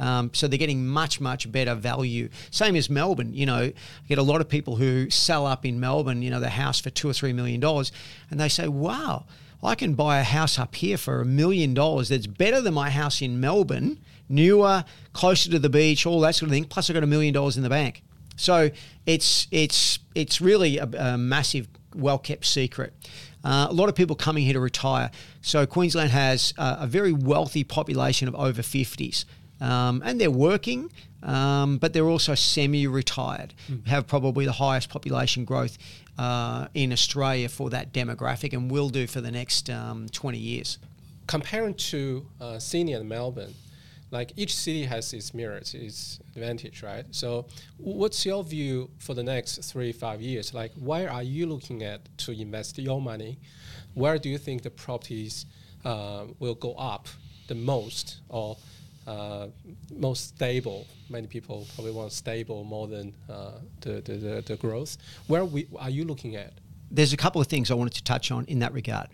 [0.00, 2.28] Um, so they're getting much, much better value.
[2.50, 3.34] Same as Melbourne.
[3.34, 3.74] You know, I
[4.08, 6.90] get a lot of people who sell up in Melbourne, you know, the house for
[6.90, 7.92] two or three million dollars,
[8.30, 9.26] and they say, wow,
[9.62, 12.90] I can buy a house up here for a million dollars that's better than my
[12.90, 16.64] house in Melbourne, newer, closer to the beach, all that sort of thing.
[16.64, 18.02] Plus, I got a million dollars in the bank.
[18.36, 18.70] So
[19.04, 22.94] it's it's it's really a, a massive, well kept secret.
[23.44, 25.10] Uh, a lot of people coming here to retire.
[25.42, 29.24] So Queensland has uh, a very wealthy population of over 50s
[29.60, 30.90] um, and they're working,
[31.22, 33.54] um, but they're also semi-retired.
[33.70, 33.86] Mm.
[33.86, 35.78] Have probably the highest population growth
[36.18, 40.78] uh, in Australia for that demographic, and will do for the next um, 20 years.
[41.26, 43.54] Comparing to uh, Sydney and Melbourne,
[44.10, 47.04] like each city has its merits, its advantage, right?
[47.10, 50.54] So, what's your view for the next three, five years?
[50.54, 53.38] Like, where are you looking at to invest your money?
[53.94, 55.44] Where do you think the properties
[55.84, 57.08] uh, will go up
[57.48, 58.56] the most, or
[59.08, 59.48] uh,
[59.96, 60.86] most stable.
[61.08, 64.98] Many people probably want stable more than uh, the, the, the, the, growth.
[65.28, 66.52] Where we, are you looking at?
[66.90, 69.08] There's a couple of things I wanted to touch on in that regard.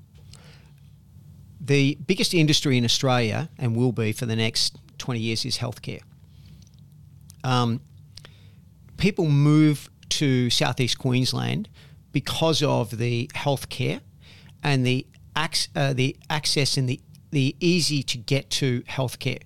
[1.60, 6.02] The biggest industry in Australia and will be for the next 20 years is healthcare.
[7.44, 7.80] Um,
[8.96, 11.68] people move to southeast Queensland
[12.10, 14.00] because of the healthcare
[14.64, 15.06] and the,
[15.38, 19.42] ac- uh, the access and the, the easy to get to healthcare.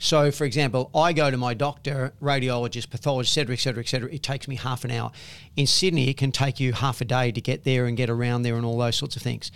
[0.00, 3.88] So, for example, I go to my doctor, radiologist, pathologist, et cetera, et cetera, et
[3.88, 4.12] cetera.
[4.12, 5.10] It takes me half an hour.
[5.56, 8.42] In Sydney, it can take you half a day to get there and get around
[8.42, 9.50] there and all those sorts of things.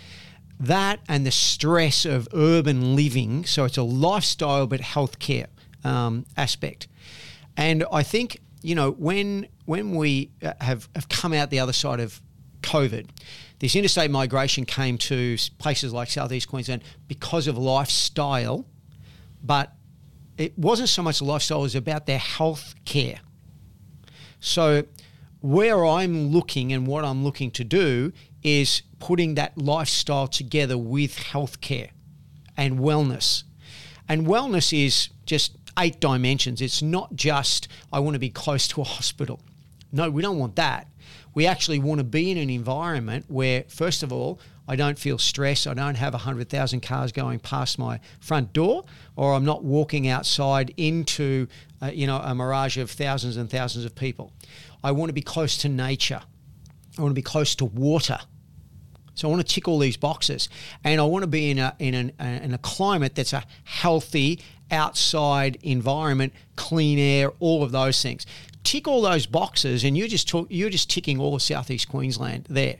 [0.59, 5.47] That and the stress of urban living, so it's a lifestyle but healthcare
[5.83, 6.87] um, aspect.
[7.57, 11.73] And I think you know when when we uh, have have come out the other
[11.73, 12.21] side of
[12.61, 13.09] COVID,
[13.59, 18.65] this interstate migration came to places like southeast Queensland because of lifestyle,
[19.43, 19.73] but
[20.37, 23.19] it wasn't so much lifestyle, it was about their health care.
[24.39, 24.83] So,
[25.41, 31.17] where I'm looking and what I'm looking to do is putting that lifestyle together with
[31.17, 31.89] healthcare
[32.55, 33.43] and wellness.
[34.07, 36.61] And wellness is just eight dimensions.
[36.61, 39.39] It's not just, I want to be close to a hospital.
[39.91, 40.87] No, we don't want that.
[41.33, 45.17] We actually want to be in an environment where, first of all, I don't feel
[45.17, 45.67] stress.
[45.67, 50.73] I don't have 100,000 cars going past my front door, or I'm not walking outside
[50.77, 51.47] into
[51.81, 54.31] uh, you know a mirage of thousands and thousands of people.
[54.83, 56.21] I want to be close to nature.
[56.97, 58.19] I want to be close to water.
[59.15, 60.49] So I want to tick all these boxes,
[60.83, 64.39] and I want to be in a in, an, in a climate that's a healthy
[64.71, 68.25] outside environment, clean air, all of those things.
[68.63, 72.47] Tick all those boxes, and you're just talk, you're just ticking all of southeast Queensland
[72.49, 72.77] there.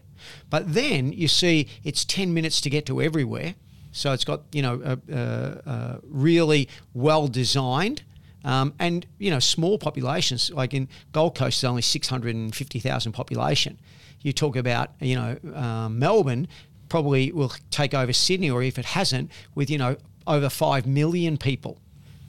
[0.49, 3.55] But then you see it's 10 minutes to get to everywhere.
[3.91, 8.03] So it's got, you know, a, a, a really well designed.
[8.45, 13.79] Um, and you know small populations like in Gold Coast is only 650,000 population.
[14.21, 16.47] You talk about you know um, Melbourne
[16.89, 19.95] probably will take over Sydney or if it hasn't with you know
[20.27, 21.79] over 5 million people.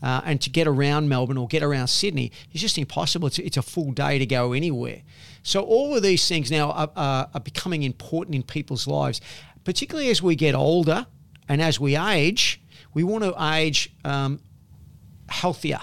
[0.04, 3.26] Uh, and to get around Melbourne or get around Sydney is just impossible.
[3.28, 5.00] It's, it's, a full day to go anywhere.
[5.42, 9.22] So all of these things now are, are, are becoming important in people's lives,
[9.64, 11.06] particularly as we get older
[11.48, 12.60] and as we age.
[12.92, 14.40] We want to age um,
[15.30, 15.80] healthier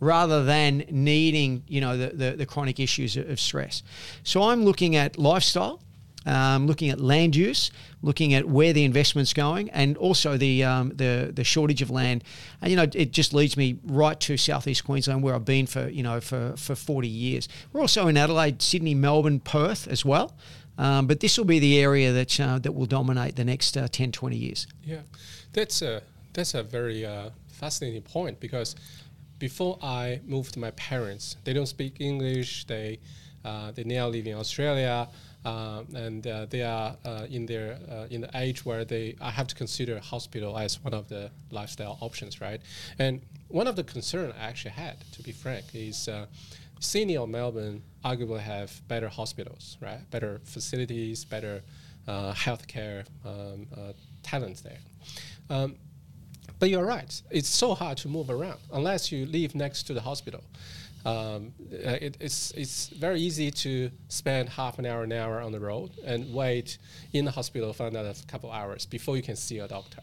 [0.00, 3.82] rather than needing, you know, the, the, the chronic issues of stress.
[4.22, 5.82] So I'm looking at lifestyle
[6.26, 7.70] um, looking at land use,
[8.02, 12.24] looking at where the investment's going, and also the um, the the shortage of land.
[12.60, 15.88] And you know, it just leads me right to southeast Queensland, where I've been for
[15.88, 17.48] you know for for 40 years.
[17.72, 20.34] We're also in Adelaide, Sydney, Melbourne, Perth as well.
[20.78, 23.88] Um, but this will be the area that uh, that will dominate the next uh,
[23.88, 24.66] 10, 20 years.
[24.82, 25.00] Yeah,
[25.52, 26.02] that's a
[26.32, 28.76] that's a very uh, fascinating point because
[29.38, 32.64] before I moved, to my parents they don't speak English.
[32.64, 32.98] They
[33.44, 35.08] uh, they now live in Australia.
[35.44, 39.30] Uh, and uh, they are uh, in their uh, in the age where they I
[39.30, 42.60] have to consider hospital as one of the lifestyle options, right?
[42.98, 46.26] And one of the concerns I actually had, to be frank, is uh,
[46.78, 50.00] Sydney or Melbourne arguably have better hospitals, right?
[50.10, 51.62] Better facilities, better
[52.06, 53.66] uh, healthcare um,
[54.22, 54.78] talents there.
[55.48, 55.76] Um,
[56.60, 60.02] but you're right; it's so hard to move around unless you live next to the
[60.02, 60.44] hospital.
[61.04, 65.52] Um, uh, it, it's, it's very easy to spend half an hour, an hour on
[65.52, 66.76] the road and wait
[67.12, 70.02] in the hospital for another couple hours before you can see a doctor.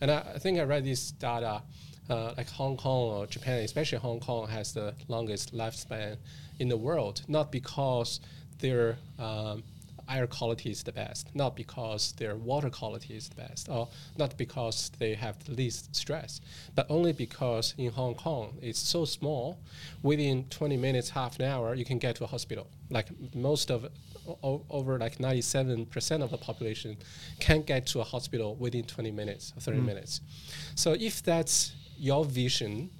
[0.00, 1.62] And I, I think I read this data,
[2.08, 6.16] uh, like Hong Kong or Japan, especially Hong Kong, has the longest lifespan
[6.60, 8.20] in the world, not because
[8.60, 9.64] their um,
[10.08, 14.36] air quality is the best, not because their water quality is the best, or not
[14.36, 16.40] because they have the least stress,
[16.74, 19.58] but only because in Hong Kong it's so small.
[20.02, 22.68] Within 20 minutes, half an hour, you can get to a hospital.
[22.90, 23.88] Like most of
[24.42, 26.96] o- over like 97% of the population
[27.40, 29.84] can get to a hospital within 20 minutes or 30 mm.
[29.84, 30.20] minutes.
[30.74, 32.90] So if that's your vision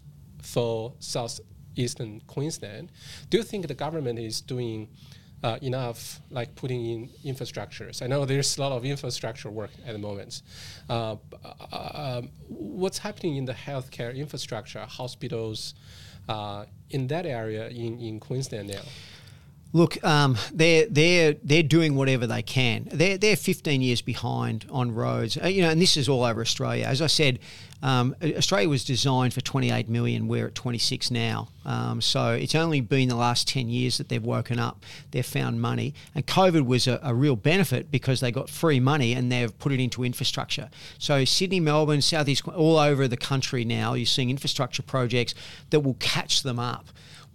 [0.42, 2.90] for southeastern Queensland,
[3.31, 4.88] do you think the government is doing
[5.46, 8.02] uh, enough, like putting in infrastructures?
[8.02, 10.42] I know there's a lot of infrastructure work at the moment.
[10.90, 11.16] Uh,
[11.72, 15.74] uh, um, what's happening in the healthcare infrastructure, hospitals,
[16.28, 18.82] uh, in that area in, in Queensland now?
[19.77, 22.89] Look, um, they're they're they're doing whatever they can.
[22.91, 25.37] They're they're 15 years behind on roads.
[25.37, 26.87] Uh, you know, and this is all over Australia.
[26.87, 27.41] As I said,
[27.83, 30.29] um, Australia was designed for 28 million.
[30.29, 31.49] We're at 26 now.
[31.67, 34.83] Um, so it's only been the last 10 years that they've woken up.
[35.11, 39.12] They've found money, and COVID was a, a real benefit because they got free money
[39.12, 40.71] and they've put it into infrastructure.
[40.97, 45.35] So Sydney, Melbourne, Southeast, all over the country now, you're seeing infrastructure projects
[45.69, 46.87] that will catch them up.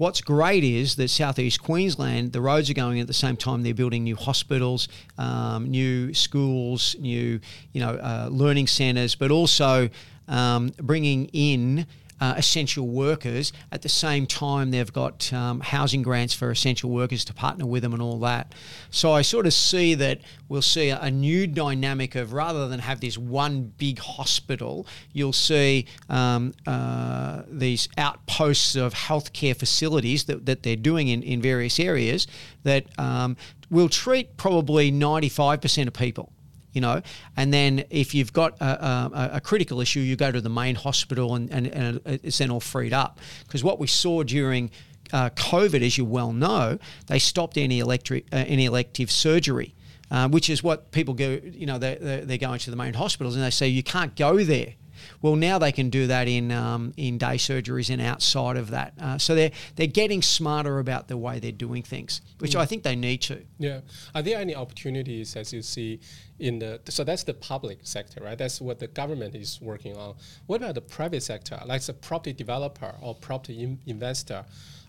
[0.01, 3.75] What's great is that southeast Queensland, the roads are going at the same time they're
[3.75, 4.87] building new hospitals,
[5.19, 7.39] um, new schools, new
[7.71, 9.91] you know uh, learning centres, but also
[10.27, 11.85] um, bringing in.
[12.21, 13.51] Uh, essential workers.
[13.71, 17.81] At the same time, they've got um, housing grants for essential workers to partner with
[17.81, 18.53] them and all that.
[18.91, 22.99] So I sort of see that we'll see a, new dynamic of rather than have
[22.99, 30.61] this one big hospital, you'll see um, uh, these outposts of healthcare facilities that, that
[30.61, 32.27] they're doing in, in various areas
[32.61, 33.35] that um,
[33.71, 36.31] will treat probably 95% of people
[36.73, 37.01] you know.
[37.37, 40.75] And then if you've got a, a, a, critical issue, you go to the main
[40.75, 43.19] hospital and, and, and it's then all freed up.
[43.45, 44.71] Because what we saw during
[45.13, 49.75] uh, COVID, as you well know, they stopped any electric uh, any elective surgery.
[50.09, 53.33] Uh, which is what people go, you know, they're, they're going to the main hospitals
[53.33, 54.73] and they say you can't go there.
[55.21, 58.93] Well, now they can do that in um, in day surgeries and outside of that.
[58.99, 62.83] Uh, so they're they're getting smarter about the way they're doing things, which I think
[62.83, 63.41] they need to.
[63.59, 63.81] Yeah.
[64.15, 65.99] Are there any opportunities as you see
[66.39, 68.37] in the so that's the public sector, right?
[68.37, 70.15] That's what the government is working on.
[70.47, 74.43] What about the private sector, like the property developer or property in- investor,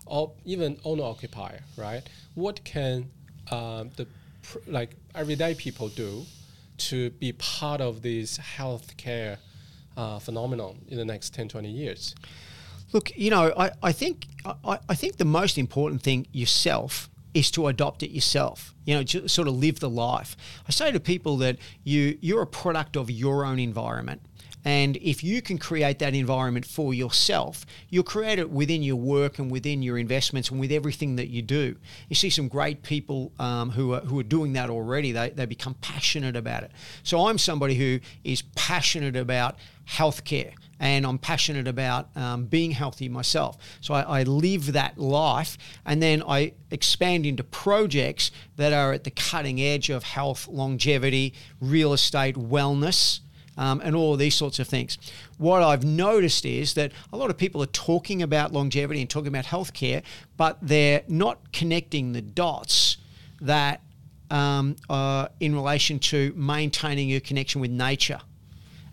[0.05, 2.01] or even owner occupier, right?
[2.33, 3.11] What can
[3.51, 4.07] um, the
[4.41, 6.23] pr- like everyday people do
[6.75, 9.37] to be part of this healthcare
[9.97, 12.15] uh, phenomenon in the next 10, 20 years?
[12.91, 17.49] Look, you know, I, I think I, I think the most important thing yourself is
[17.51, 18.75] to adopt it yourself.
[18.85, 20.37] You know, to sort of live the life.
[20.67, 24.21] I say to people that you you're a product of your own environment.
[24.65, 29.39] And if you can create that environment for yourself, you'll create it within your work
[29.39, 31.75] and within your investments and with everything that you do.
[32.07, 35.11] You see some great people um, who, are, who are doing that already.
[35.11, 36.71] They, they become passionate about it.
[37.03, 43.07] So I'm somebody who is passionate about healthcare and I'm passionate about um, being healthy
[43.07, 43.57] myself.
[43.79, 49.05] So I, I, live that life and then I expand into projects that are at
[49.05, 53.21] the cutting edge of health, longevity, real estate, wellness.
[53.55, 54.97] Um, and all these sorts of things.
[55.37, 59.27] What I've noticed is that a lot of people are talking about longevity and talking
[59.27, 60.01] about healthcare,
[60.37, 62.97] but they're not connecting the dots
[63.41, 63.81] that
[64.31, 68.21] um, uh, in relation to maintaining your connection with nature.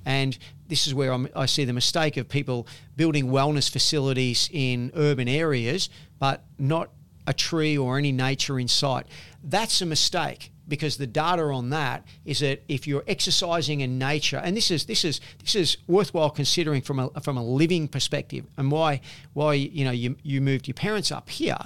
[0.04, 0.36] And
[0.70, 5.28] this is where I'm, i see the mistake of people building wellness facilities in urban
[5.28, 6.90] areas, but not
[7.26, 9.06] a tree or any nature in sight.
[9.44, 14.38] That's a mistake because the data on that is that if you're exercising in nature,
[14.38, 18.46] and this is this is this is worthwhile considering from a from a living perspective,
[18.56, 19.00] and why
[19.34, 21.58] why you know you you moved your parents up here,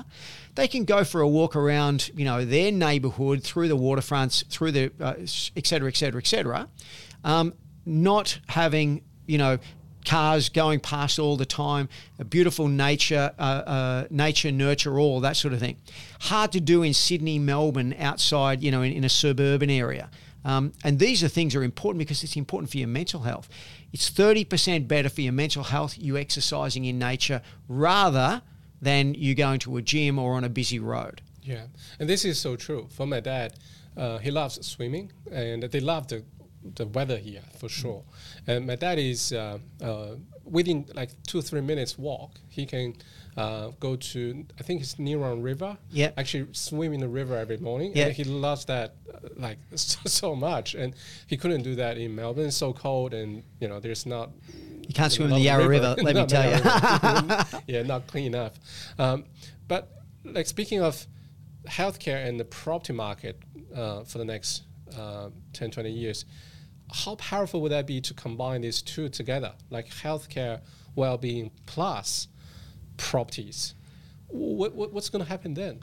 [0.54, 4.72] they can go for a walk around you know their neighbourhood through the waterfronts, through
[4.72, 5.14] the uh,
[5.56, 6.68] et cetera, et cetera, et cetera,
[7.22, 7.52] um,
[7.86, 9.58] not having you know
[10.04, 15.36] cars going past all the time, a beautiful nature, uh, uh, nature, nurture, all that
[15.36, 15.76] sort of thing.
[16.20, 20.10] Hard to do in Sydney, Melbourne, outside, you know, in, in a suburban area.
[20.44, 23.48] Um, and these are things that are important because it's important for your mental health.
[23.92, 28.42] It's 30% better for your mental health you exercising in nature rather
[28.82, 31.22] than you going to a gym or on a busy road.
[31.42, 31.66] Yeah,
[31.98, 32.88] and this is so true.
[32.90, 33.54] For my dad,
[33.96, 36.24] uh, he loves swimming, and they love the
[36.74, 38.02] the weather here for sure.
[38.46, 42.32] And my dad is uh, uh, within like two three minutes walk.
[42.48, 42.94] He can
[43.36, 45.76] uh, go to I think it's Nerang River.
[45.90, 46.10] Yeah.
[46.16, 47.92] Actually, swim in the river every morning.
[47.94, 48.10] Yeah.
[48.10, 50.94] He loves that uh, like so, so much, and
[51.26, 52.46] he couldn't do that in Melbourne.
[52.46, 54.30] It's so cold, and you know there's not.
[54.86, 57.60] You can't swim in the Yarra River, let me tell you.
[57.66, 58.52] Yeah, not clean enough.
[58.98, 59.24] Um,
[59.66, 59.88] but
[60.24, 61.06] like speaking of
[61.66, 63.38] healthcare and the property market
[63.74, 64.62] uh, for the next
[64.98, 66.24] uh, 10, 20 years,
[66.94, 70.60] how powerful would that be to combine these two together, like healthcare
[70.94, 72.28] well-being plus
[72.96, 73.74] properties?
[74.28, 75.80] What, what, what's going to happen then?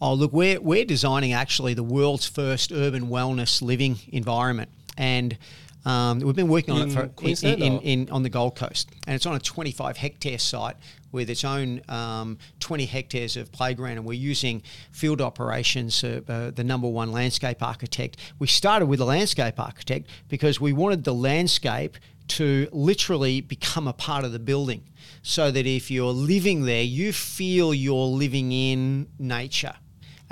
[0.00, 4.70] Oh, look, we're, we're designing actually the world's first urban wellness living environment.
[4.96, 5.36] And
[5.84, 8.88] um, we've been working on In it for in, in, in, on the Gold Coast,
[9.06, 10.76] and it's on a 25 hectare site
[11.12, 16.02] with its own um, 20 hectares of playground, and we're using field operations.
[16.02, 18.16] Uh, uh, the number one landscape architect.
[18.38, 21.96] We started with a landscape architect because we wanted the landscape
[22.28, 24.88] to literally become a part of the building,
[25.22, 29.74] so that if you're living there, you feel you're living in nature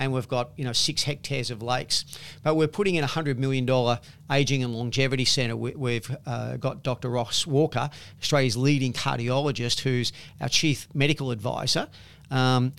[0.01, 2.05] and we've got you know six hectares of lakes.
[2.43, 4.01] But we're putting in a hundred million dollar
[4.33, 5.55] aging and longevity centre.
[5.55, 7.11] We, we've uh, got Dr.
[7.11, 7.91] Ross Walker,
[8.21, 11.87] Australia's leading cardiologist, who's our chief medical advisor.
[12.31, 12.73] Um,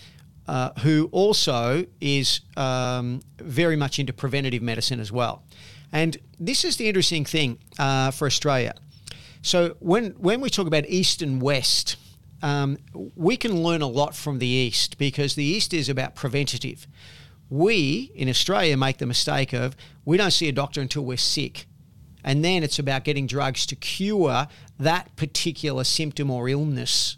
[0.47, 5.43] uh, who also is um, very much into preventative medicine as well.
[5.93, 8.73] And this is the interesting thing uh, for Australia.
[9.43, 11.95] So when when we talk about east and west,
[12.41, 12.77] um,
[13.15, 16.87] we can learn a lot from the east because the east is about preventative.
[17.49, 19.75] We in Australia make the mistake of
[20.05, 21.67] we don't see a doctor until we're sick.
[22.23, 24.47] And then it's about getting drugs to cure
[24.79, 27.17] that particular symptom or illness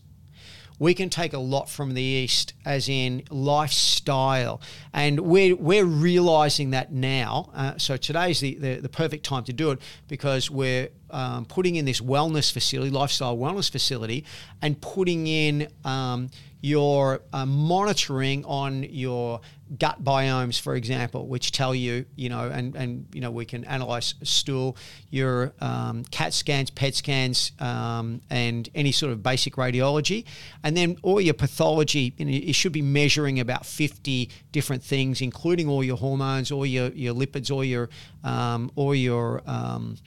[0.80, 4.62] we can take a lot from the east as in lifestyle.
[4.94, 7.50] And we're, we're realizing that now.
[7.54, 11.76] Uh, so today's the, the, the perfect time to do it because we're um, putting
[11.76, 14.26] in this wellness facility lifestyle wellness facility
[14.62, 16.30] and putting in um,
[16.62, 19.42] your uh, monitoring on your
[19.78, 23.64] gut biomes, for example, which tell you, you know, and, and you know, we can
[23.66, 24.78] analyze stool,
[25.09, 30.26] your um, CAT scans, PET scans, um, and any sort of basic radiology.
[30.64, 35.22] And then all your pathology, you, know, you should be measuring about 50 different things,
[35.22, 37.89] including all your hormones, all your, your lipids, all your,
[38.24, 39.97] um, all your um,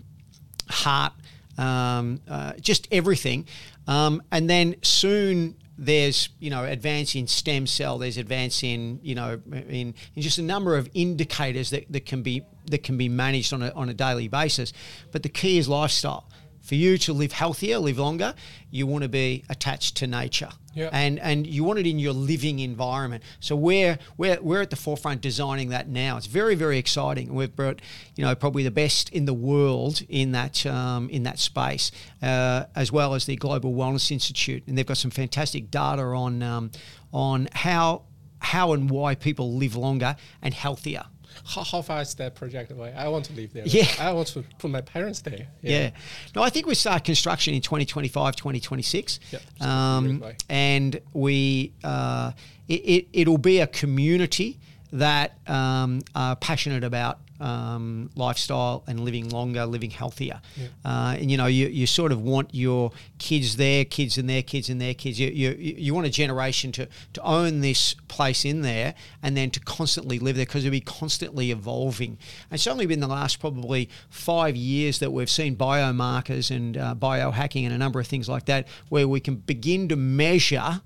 [0.69, 1.13] heart,
[1.59, 3.47] um, uh, just everything.
[3.89, 9.15] Um, and then soon there's you know advance in stem cell there's advance in you
[9.15, 13.09] know in, in just a number of indicators that, that can be that can be
[13.09, 14.73] managed on a, on a daily basis.
[15.13, 16.26] But the key is lifestyle
[16.67, 18.35] for you to live healthier live longer
[18.71, 20.51] you want to be attached to nature.
[20.75, 20.91] Yeah.
[20.93, 23.23] and and you want it in your living environment.
[23.41, 26.19] So we're we're, we're at the forefront designing that now.
[26.19, 27.33] It's very very exciting.
[27.33, 27.81] We've brought
[28.15, 32.65] you know probably the best in the world in that um, in that space uh,
[32.75, 34.65] as well as the global wellness institute.
[34.67, 36.71] And they've got some fantastic data on um,
[37.11, 38.03] on how
[38.39, 41.05] how and why people live longer and healthier
[41.47, 42.93] How, how far is that project away?
[42.93, 43.65] I want to live there.
[43.67, 43.87] Yeah.
[44.01, 45.47] I want to put my parents there.
[45.63, 45.91] Yeah.
[46.35, 49.21] No, I think we start construction in 2025, 2026.
[49.31, 52.33] Yep, Um, and we, uh,
[52.69, 54.59] it, it, it'll be a community
[54.93, 60.41] that um, are passionate about um, lifestyle and living longer, living healthier.
[60.85, 64.43] Uh, and you know, you, you sort of want your kids there, kids and their
[64.43, 65.19] kids and their kids.
[65.21, 69.51] You, you, you want a generation to, to own this place in there and then
[69.51, 72.19] to constantly live there because it'll be constantly evolving.
[72.51, 76.95] And it's only been the last probably five years that we've seen biomarkers and uh,
[76.95, 80.81] biohacking and a number of things like that where we can begin to measure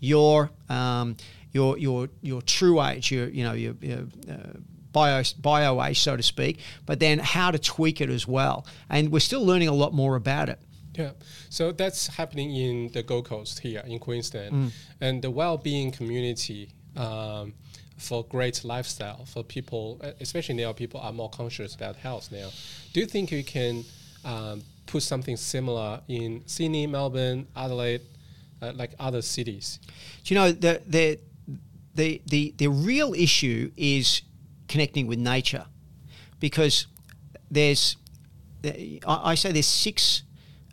[0.00, 1.16] your um,
[1.52, 4.58] your your your true age, your you know your, your uh,
[4.94, 6.54] bio bio age, so to speak,
[6.86, 8.64] but then how to tweak it as well.
[8.88, 10.58] And we're still learning a lot more about it.
[11.00, 11.10] Yeah,
[11.50, 14.70] so that's happening in the Gold Coast here in Queensland, Mm.
[15.00, 16.62] and the well-being community
[16.96, 17.52] um,
[17.98, 22.48] for great lifestyle for people, especially now people are more conscious about health now.
[22.92, 23.84] Do you think you can
[24.24, 28.02] um, put something similar in Sydney, Melbourne, Adelaide,
[28.62, 29.80] uh, like other cities?
[30.24, 31.18] Do you know the the
[31.94, 34.22] the the the real issue is
[34.68, 35.66] connecting with nature,
[36.40, 36.86] because
[37.50, 37.96] there's
[39.06, 40.22] I say there's six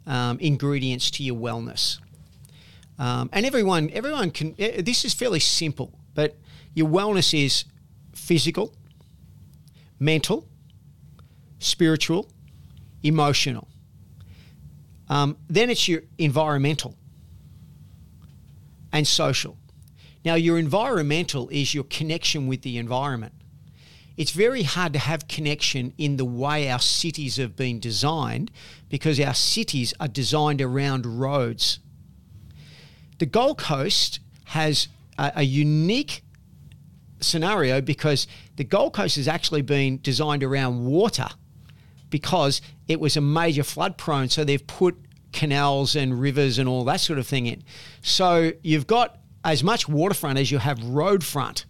[0.07, 1.99] um, ingredients to your wellness,
[2.97, 4.55] um, and everyone everyone can.
[4.57, 6.37] eh, This is fairly simple, but
[6.73, 7.65] your wellness is
[8.13, 8.73] physical,
[9.99, 10.47] mental,
[11.59, 12.29] spiritual,
[13.03, 13.67] emotional.
[15.09, 16.95] Um, then it's your environmental
[18.93, 19.57] and social.
[20.23, 23.33] Now, your environmental is your connection with the environment.
[24.17, 28.51] It's very hard to have connection in the way our cities have been designed
[28.89, 31.79] because our cities are designed around roads.
[33.19, 34.87] The Gold Coast has
[35.17, 36.23] a, a unique
[37.21, 41.27] scenario because the Gold Coast has actually been designed around water
[42.09, 44.27] because it was a major flood prone.
[44.27, 44.97] So they've put
[45.31, 47.63] canals and rivers and all that sort of thing in.
[48.01, 51.65] So you've got as much waterfront as you have road front.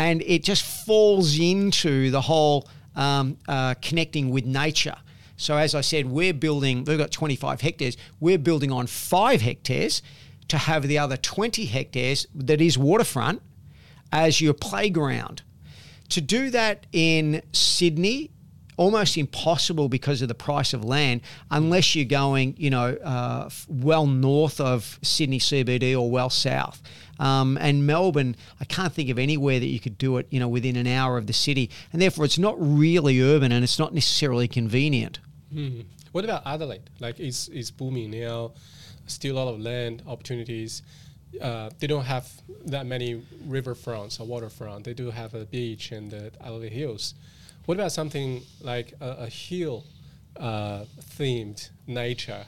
[0.00, 4.96] And it just falls into the whole um, uh, connecting with nature.
[5.36, 6.84] So as I said, we're building.
[6.84, 7.98] We've got 25 hectares.
[8.18, 10.00] We're building on five hectares
[10.48, 13.42] to have the other 20 hectares that is waterfront
[14.10, 15.42] as your playground.
[16.08, 18.30] To do that in Sydney,
[18.76, 24.06] almost impossible because of the price of land, unless you're going, you know, uh, well
[24.06, 26.82] north of Sydney CBD or well south.
[27.18, 30.48] Um, and Melbourne, I can't think of anywhere that you could do it, you know,
[30.48, 33.92] within an hour of the city, and therefore it's not really urban and it's not
[33.92, 35.18] necessarily convenient.
[35.52, 35.80] Hmm.
[36.12, 36.88] What about Adelaide?
[36.98, 38.52] Like, it's, it's booming now,
[39.06, 40.82] still a lot of land opportunities.
[41.40, 42.28] Uh, they don't have
[42.64, 44.84] that many riverfronts or waterfront.
[44.84, 47.14] They do have a beach and the Adelaide Hills.
[47.66, 49.84] What about something like a, a hill
[50.36, 50.84] uh,
[51.18, 52.44] themed nature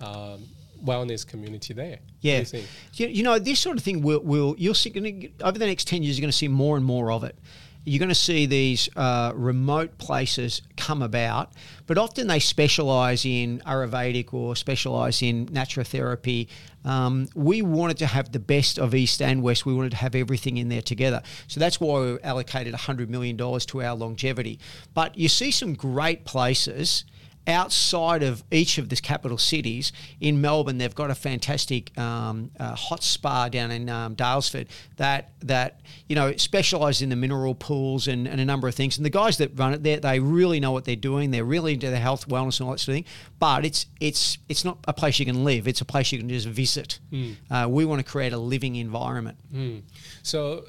[0.00, 0.44] um,
[0.84, 1.98] wellness community there?
[2.20, 2.62] Yeah, you,
[2.94, 6.02] you, you, know this sort of thing will will you'll see over the next ten
[6.02, 6.16] years.
[6.18, 7.36] You're going to see more and more of it
[7.84, 11.52] you're going to see these uh, remote places come about,
[11.86, 16.48] but often they specialise in Ayurvedic or specialise in naturotherapy.
[16.84, 19.66] Um, we wanted to have the best of East and West.
[19.66, 21.22] We wanted to have everything in there together.
[21.48, 24.58] So that's why we allocated $100 million to our longevity.
[24.94, 27.04] But you see some great places
[27.46, 32.74] outside of each of the capital cities, in Melbourne, they've got a fantastic um, uh,
[32.74, 38.06] hot spa down in um, Daylesford that that you know specialises in the mineral pools
[38.06, 38.96] and, and, a number of things.
[38.96, 41.30] And the guys that run it, there they really know what they're doing.
[41.30, 43.12] They're really into the health, wellness, and all that sort of thing.
[43.38, 45.66] But it's it's it's not a place you can live.
[45.66, 47.00] It's a place you can just visit.
[47.12, 47.36] Mm.
[47.50, 49.38] Uh, we want to create a living environment.
[49.52, 49.82] Mm.
[50.22, 50.64] So,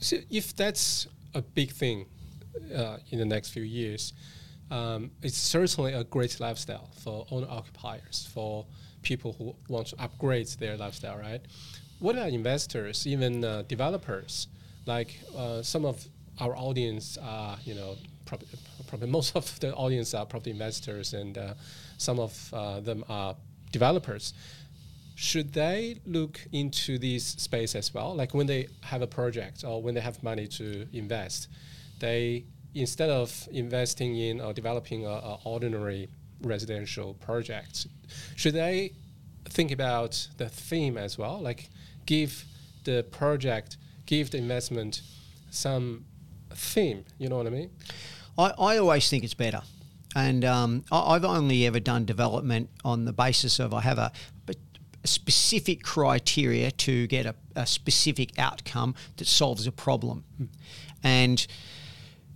[0.00, 2.06] so if that's a big thing
[2.74, 4.12] uh, in the next few years
[4.70, 8.66] um, it's certainly a great lifestyle for owner occupiers, for
[9.02, 11.40] people who want to upgrade their lifestyle, right?
[12.00, 14.48] What about investors, even uh, developers?
[14.84, 16.04] Like uh, some of
[16.40, 18.48] our audience are, you know, probably,
[18.86, 21.54] probably most of the audience are probably investors, and uh,
[21.96, 23.36] some of uh, them are
[23.72, 24.34] developers.
[25.14, 28.14] Should they look into this space as well?
[28.14, 31.48] Like when they have a project or when they have money to invest,
[32.00, 32.44] they
[32.76, 36.08] instead of investing in or developing a, ordinary
[36.42, 37.86] residential project,
[38.36, 38.92] should they
[39.48, 41.40] think about the theme as well?
[41.40, 41.70] Like
[42.04, 42.44] give
[42.84, 45.02] the project, give the investment
[45.50, 46.04] some
[46.50, 47.04] theme.
[47.18, 47.70] You know what I mean?
[48.38, 49.62] I, I always think it's better.
[50.14, 54.12] And um, I, have only ever done development on the basis of I have a,
[54.48, 54.54] a
[55.06, 60.24] specific criteria to get a, a, specific outcome that solves a problem.
[60.38, 60.44] Hmm.
[61.02, 61.46] And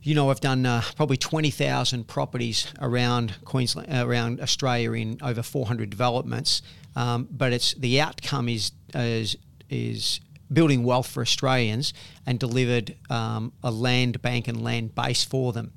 [0.02, 5.90] you know, I've done uh, probably 20,000 properties around Queensland, around Australia in over 400
[5.90, 6.62] developments.
[6.96, 9.36] Um, but it's the outcome is, is,
[9.68, 10.20] is
[10.52, 11.92] building wealth for Australians
[12.26, 15.72] and delivered um, a land bank and land base for them.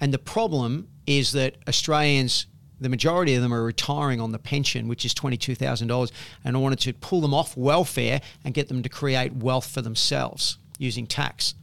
[0.00, 2.46] And the problem is that Australians,
[2.80, 6.10] the majority of them are retiring on the pension, which is $22,000,
[6.44, 9.82] and I wanted to pull them off welfare and get them to create wealth for
[9.82, 11.54] themselves using tax.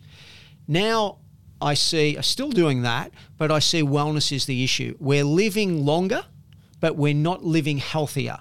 [0.68, 1.18] Now,
[1.62, 4.96] I see, are still doing that, but I see wellness is the issue.
[5.00, 6.26] We're living longer,
[6.80, 8.40] but we're not living healthier.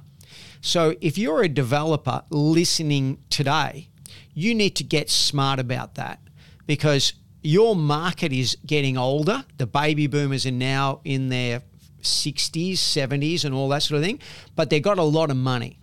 [0.61, 3.89] So if you're a developer listening today,
[4.35, 6.21] you need to get smart about that
[6.67, 9.45] because your market is getting older.
[9.57, 11.63] The baby boomers are now in their
[12.03, 14.21] 60s, 70s, and all that sort of thing,
[14.55, 15.79] but they've got a lot of money.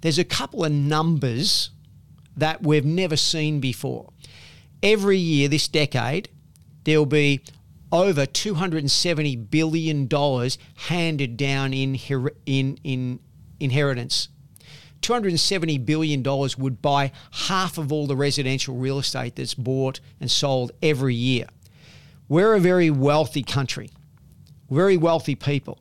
[0.00, 1.70] There's a couple of numbers
[2.36, 4.12] that we've never seen before.
[4.82, 6.28] Every year this decade,
[6.88, 7.40] there'll be
[7.90, 10.08] over $270 billion
[10.88, 11.94] handed down in,
[12.46, 13.20] in, in
[13.60, 14.28] inheritance.
[15.02, 16.22] $270 billion
[16.58, 21.46] would buy half of all the residential real estate that's bought and sold every year.
[22.28, 23.90] We're a very wealthy country,
[24.70, 25.78] very wealthy people,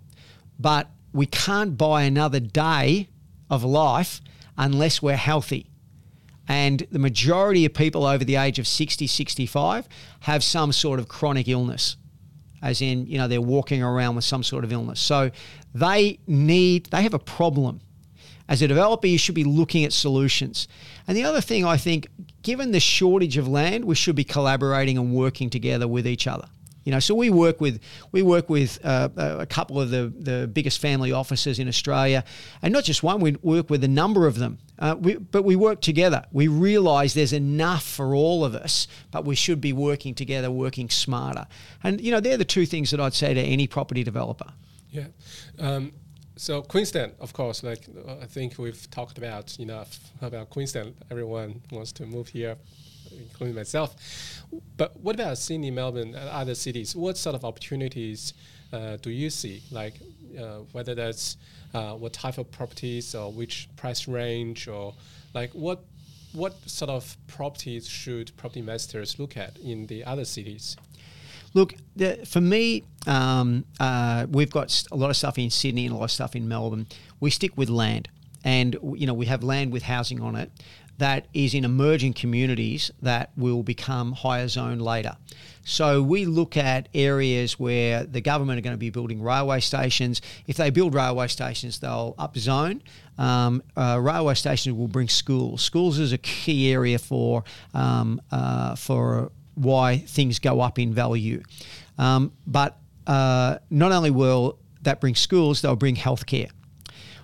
[0.59, 3.09] but we can't buy another day
[3.49, 4.21] of life
[4.57, 5.67] unless we're healthy.
[6.47, 9.87] And the majority of people over the age of 60, 65
[10.21, 11.97] have some sort of chronic illness,
[12.61, 14.99] as in, you know, they're walking around with some sort of illness.
[14.99, 15.31] So
[15.73, 17.81] they need, they have a problem.
[18.49, 20.69] As a developer, you should be looking at solutions.
[21.05, 22.07] And the other thing I think,
[22.43, 26.47] given the shortage of land, we should be collaborating and working together with each other.
[26.87, 27.81] You know, so we work with
[28.13, 32.23] we work with uh, a couple of the, the biggest family offices in Australia,
[32.61, 33.19] and not just one.
[33.19, 36.23] We work with a number of them, uh, we, but we work together.
[36.31, 40.89] We realise there's enough for all of us, but we should be working together, working
[40.89, 41.47] smarter.
[41.83, 44.53] And you know, they're the two things that I'd say to any property developer.
[44.89, 45.07] Yeah.
[45.59, 45.91] Um,
[46.37, 50.95] so Queensland, of course, like I think we've talked about enough about Queensland.
[51.11, 52.55] Everyone wants to move here
[53.11, 54.36] including myself.
[54.77, 56.95] But what about Sydney, Melbourne, and other cities?
[56.95, 58.33] What sort of opportunities
[58.71, 59.63] uh, do you see?
[59.71, 59.95] Like
[60.39, 61.37] uh, whether that's
[61.73, 64.93] uh, what type of properties or which price range or
[65.33, 65.83] like what
[66.33, 70.75] what sort of properties should property investors look at in the other cities?
[71.53, 75.95] Look, the, for me, um, uh, we've got a lot of stuff in Sydney and
[75.95, 76.87] a lot of stuff in Melbourne.
[77.19, 78.09] We stick with land,
[78.43, 80.51] and you know we have land with housing on it
[80.97, 85.15] that is in emerging communities that will become higher zone later.
[85.63, 90.21] So we look at areas where the government are going to be building railway stations.
[90.47, 92.81] If they build railway stations, they'll upzone.
[93.17, 95.61] Um, uh, railway stations will bring schools.
[95.61, 97.43] Schools is a key area for
[97.73, 101.43] um, uh, for why things go up in value.
[101.97, 106.49] Um, but uh, not only will that bring schools, they'll bring healthcare.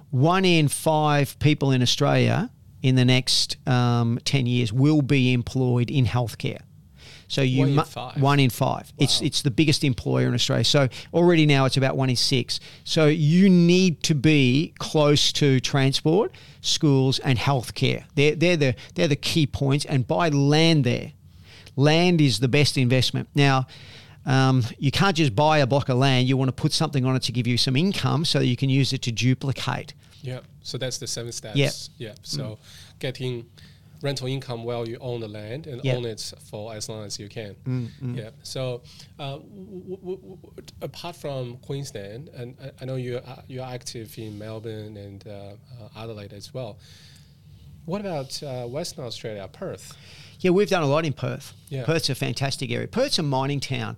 [0.09, 2.49] One in five people in Australia
[2.84, 6.61] in the next um, 10 years will be employed in healthcare.
[7.29, 8.21] So you one in five.
[8.21, 8.91] one in five.
[8.91, 9.05] Wow.
[9.05, 10.65] It's it's the biggest employer in Australia.
[10.65, 12.59] So already now it's about one in six.
[12.84, 18.03] So you need to be close to transport, schools, and healthcare.
[18.13, 19.86] They're they're the they're the key points.
[19.86, 21.13] And buy land there.
[21.75, 23.29] Land is the best investment.
[23.34, 23.67] Now.
[24.25, 26.29] Um, you can't just buy a block of land.
[26.29, 28.69] You want to put something on it to give you some income so you can
[28.69, 29.93] use it to duplicate.
[30.21, 30.39] Yeah.
[30.64, 31.57] So that's the seven steps.
[31.57, 31.74] Yep.
[31.97, 32.14] Yeah.
[32.24, 32.57] So mm.
[32.99, 33.45] getting
[34.01, 35.97] rental income while you own the land and yep.
[35.97, 37.55] own it for as long as you can.
[37.66, 38.18] Mm, mm.
[38.18, 38.30] Yeah.
[38.43, 38.82] So
[39.18, 40.38] uh, w- w- w-
[40.82, 45.32] apart from Queensland, and I, I know you're uh, you're active in Melbourne and uh,
[45.32, 46.78] uh, Adelaide as well.
[47.86, 49.97] What about uh, Western Australia, Perth?
[50.39, 51.53] Yeah, we've done a lot in Perth.
[51.70, 51.86] Yeah.
[51.86, 52.88] Perth's a fantastic area.
[52.88, 53.97] Perth's a mining town.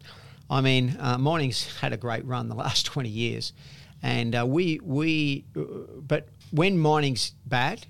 [0.50, 3.54] I mean, uh, mining's had a great run the last 20 years.
[4.04, 5.62] And uh, we, we uh,
[6.00, 7.86] but when mining's bad,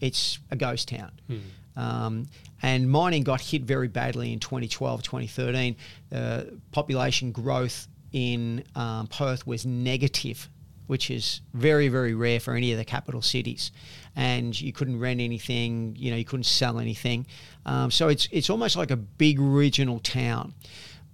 [0.00, 1.12] it's a ghost town.
[1.26, 1.38] Hmm.
[1.76, 2.26] Um,
[2.62, 5.76] and mining got hit very badly in 2012, 2013.
[6.12, 6.42] Uh,
[6.72, 10.48] population growth in um, Perth was negative,
[10.88, 13.70] which is very, very rare for any of the capital cities.
[14.16, 17.26] And you couldn't rent anything, you know, you couldn't sell anything.
[17.64, 20.54] Um, so it's it's almost like a big regional town.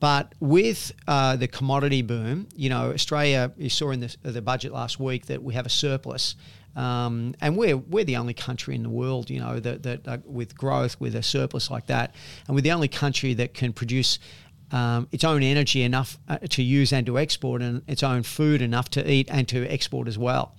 [0.00, 4.72] But with uh, the commodity boom, you know, Australia, you saw in the, the budget
[4.72, 6.36] last week that we have a surplus.
[6.76, 10.18] Um, and we're, we're the only country in the world, you know, that, that uh,
[10.24, 12.14] with growth, with a surplus like that.
[12.46, 14.18] And we're the only country that can produce
[14.72, 18.60] um, its own energy enough uh, to use and to export, and its own food
[18.60, 20.56] enough to eat and to export as well.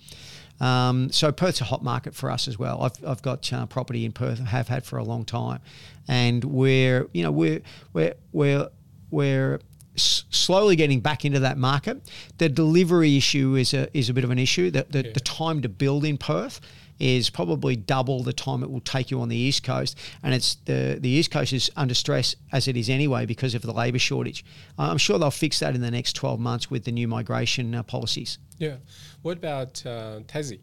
[0.62, 2.82] Um, so Perth's a hot market for us as well.
[2.82, 5.60] I've, I've got uh, property in Perth, have had for a long time,
[6.08, 7.62] and we're you know we're
[7.92, 8.70] we're we're
[9.12, 9.60] we're
[9.96, 12.02] slowly getting back into that market.
[12.38, 14.72] The delivery issue is a is a bit of an issue.
[14.72, 15.12] The the, yeah.
[15.14, 16.62] the time to build in Perth
[17.00, 20.56] is probably double the time it will take you on the east coast, and it's
[20.66, 24.00] the the east coast is under stress as it is anyway because of the labour
[24.00, 24.46] shortage.
[24.78, 27.84] I'm sure they'll fix that in the next 12 months with the new migration uh,
[27.84, 28.38] policies.
[28.58, 28.78] Yeah.
[29.22, 30.60] What about uh, Tassie?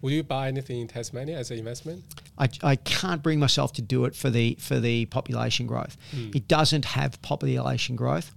[0.00, 2.04] Will you buy anything in Tasmania as an investment?
[2.38, 5.96] I, I can't bring myself to do it for the for the population growth.
[6.14, 6.36] Mm.
[6.36, 8.32] It doesn't have population growth.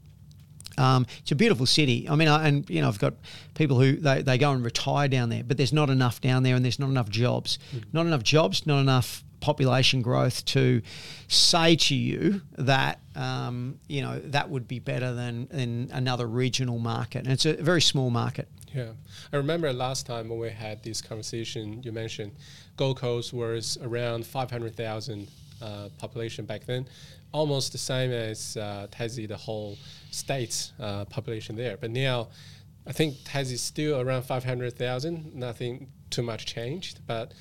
[0.78, 2.08] Um, it's a beautiful city.
[2.10, 3.14] I mean, I, and you know, I've got
[3.56, 6.56] people who they, they go and retire down there, but there's not enough down there,
[6.56, 7.60] and there's not enough jobs.
[7.76, 7.84] Mm.
[7.94, 8.66] Not enough jobs.
[8.66, 10.82] Not enough population growth to
[11.28, 16.80] say to you that um, you know that would be better than in another regional
[16.80, 17.24] market.
[17.24, 18.48] And it's a very small market.
[18.74, 18.92] Yeah,
[19.34, 22.32] I remember last time when we had this conversation, you mentioned
[22.78, 25.28] Gold Coast was around 500,000
[25.62, 26.88] uh, population back then,
[27.34, 29.78] almost the same as uh, Tassie, the whole
[30.12, 31.78] state's uh, population there.
[31.78, 32.28] But now,
[32.86, 37.34] I think Tassie is still around 500,000, nothing too much changed, but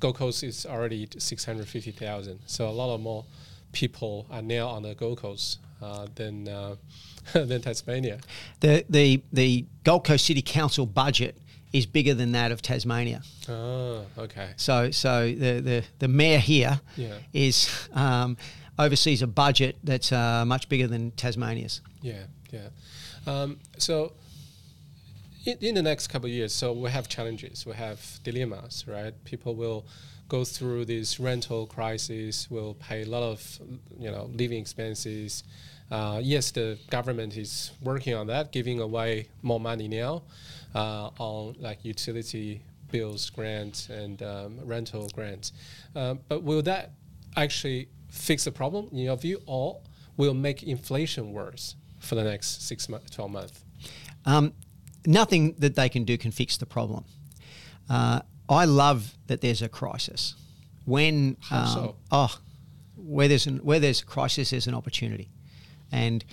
[0.00, 2.40] Gold Coast is already 650,000.
[2.46, 3.24] So a lot of more
[3.72, 6.76] people are now on the Gold Coast uh, than uh,
[7.32, 8.18] than Tasmania.
[8.60, 11.36] The the the Gold Coast City Council budget
[11.72, 13.22] is bigger than that of Tasmania.
[13.48, 14.50] Oh, okay.
[14.56, 17.14] So so the the, the mayor here yeah.
[17.32, 18.36] is um,
[18.78, 21.80] oversees a budget that's uh, much bigger than Tasmania's.
[22.06, 22.68] Yeah, yeah.
[23.26, 24.12] Um, so
[25.44, 29.12] in, in the next couple of years, so we have challenges, we have dilemmas, right?
[29.24, 29.86] People will
[30.28, 33.58] go through this rental crisis, will pay a lot of
[33.98, 35.42] you know living expenses.
[35.90, 40.22] Uh, yes, the government is working on that, giving away more money now
[40.74, 42.60] uh, on like utility
[42.92, 45.52] bills grants and um, rental grants.
[45.96, 46.92] Uh, but will that
[47.36, 49.80] actually fix the problem in your view, or
[50.16, 51.74] will make inflation worse
[52.06, 53.64] for the next six months, twelve months?
[54.24, 54.52] Um,
[55.06, 57.04] nothing that they can do can fix the problem.
[57.88, 60.34] Uh, I love that there's a crisis.
[60.84, 61.96] When um, so?
[62.10, 62.38] oh,
[62.96, 65.30] where there's an, where there's a crisis, there's an opportunity,
[65.90, 66.24] and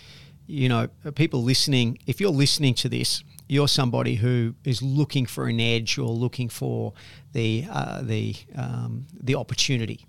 [0.46, 5.48] you know, people listening, if you're listening to this, you're somebody who is looking for
[5.48, 6.94] an edge or looking for
[7.34, 10.06] the uh, the um, the opportunity.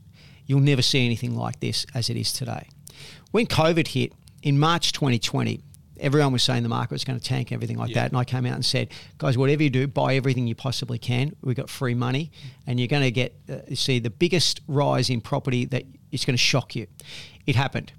[0.47, 2.69] You'll never see anything like this as it is today.
[3.31, 4.13] When COVID hit
[4.45, 5.61] in March 2020,
[5.99, 8.03] everyone was saying the market was going to tank, everything like yeah.
[8.03, 8.11] that.
[8.11, 11.35] And I came out and said, guys, whatever you do, buy everything you possibly can.
[11.43, 12.31] We've got free money,
[12.67, 16.35] and you're going to get uh, see the biggest rise in property that it's going
[16.35, 16.87] to shock you.
[17.47, 17.93] It happened.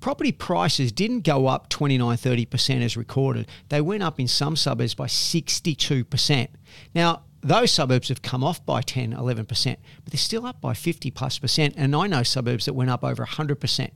[0.00, 3.46] Property prices didn't go up 29, 30% as recorded.
[3.68, 6.48] They went up in some suburbs by 62%.
[6.94, 9.46] Now, those suburbs have come off by 10, 11%,
[10.04, 11.74] but they're still up by 50 plus percent.
[11.76, 13.90] And I know suburbs that went up over 100%.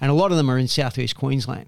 [0.00, 1.66] And a lot of them are in southeast Queensland.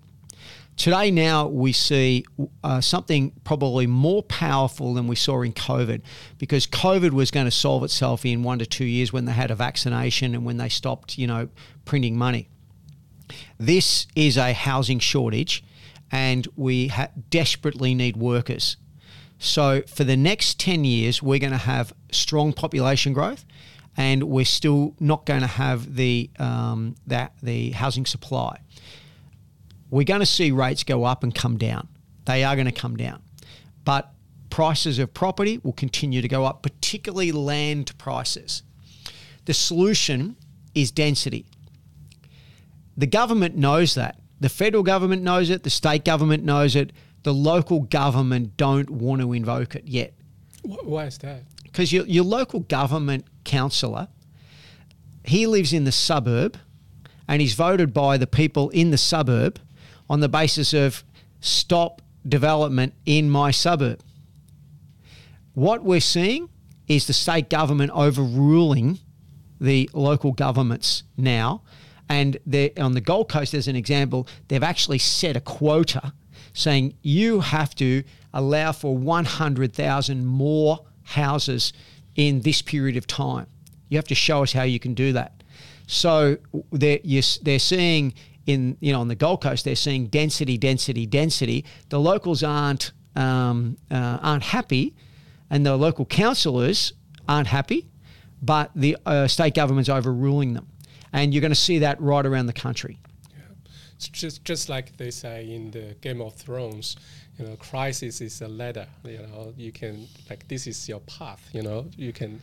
[0.76, 2.24] Today, now we see
[2.64, 6.00] uh, something probably more powerful than we saw in COVID
[6.38, 9.50] because COVID was going to solve itself in one to two years when they had
[9.50, 11.48] a vaccination and when they stopped, you know,
[11.84, 12.48] printing money.
[13.58, 15.62] This is a housing shortage
[16.10, 18.78] and we ha- desperately need workers.
[19.38, 23.44] So, for the next 10 years, we're going to have strong population growth
[24.00, 28.58] and we're still not going to have the, um, that, the housing supply
[29.90, 31.88] we're going to see rates go up and come down.
[32.24, 33.22] They are going to come down.
[33.84, 34.12] But
[34.48, 38.62] prices of property will continue to go up, particularly land prices.
[39.46, 40.36] The solution
[40.74, 41.46] is density.
[42.96, 44.20] The government knows that.
[44.38, 46.92] The federal government knows it, the state government knows it,
[47.24, 50.14] the local government don't want to invoke it yet.
[50.62, 51.42] Why is that?
[51.70, 54.08] Because your, your local government councillor,
[55.24, 56.58] he lives in the suburb
[57.28, 59.60] and he's voted by the people in the suburb
[60.08, 61.04] on the basis of
[61.40, 64.00] stop development in my suburb.
[65.54, 66.48] What we're seeing
[66.88, 68.98] is the state government overruling
[69.60, 71.62] the local governments now.
[72.08, 72.38] And
[72.78, 76.12] on the Gold Coast, as an example, they've actually set a quota
[76.52, 78.02] saying you have to
[78.34, 81.72] allow for 100,000 more houses
[82.16, 83.46] in this period of time.
[83.88, 85.42] You have to show us how you can do that.
[85.86, 86.38] So
[86.70, 87.00] they're,
[87.42, 88.14] they're seeing
[88.46, 91.64] in you know on the Gold Coast, they're seeing density, density, density.
[91.88, 94.94] The locals aren't um, uh, aren't happy,
[95.50, 96.92] and the local councillors
[97.28, 97.88] aren't happy,
[98.42, 100.68] but the uh, state government's overruling them,
[101.12, 102.98] and you're going to see that right around the country.
[103.30, 103.42] Yeah.
[103.96, 106.96] It's just just like they say in the Game of Thrones,
[107.40, 108.86] you know, crisis is a ladder.
[109.04, 111.48] You know, you can like this is your path.
[111.52, 112.40] You know, you can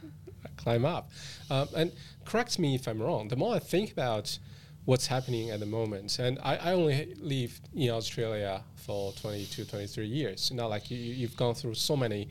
[0.58, 1.12] climb up.
[1.52, 1.92] Um, and
[2.26, 3.28] correct me if I'm wrong.
[3.28, 4.38] The more I think about
[4.86, 6.18] what's happening at the moment.
[6.18, 10.50] And I, I only live in Australia for 22, 23 years.
[10.52, 12.30] Not like you, have gone through so many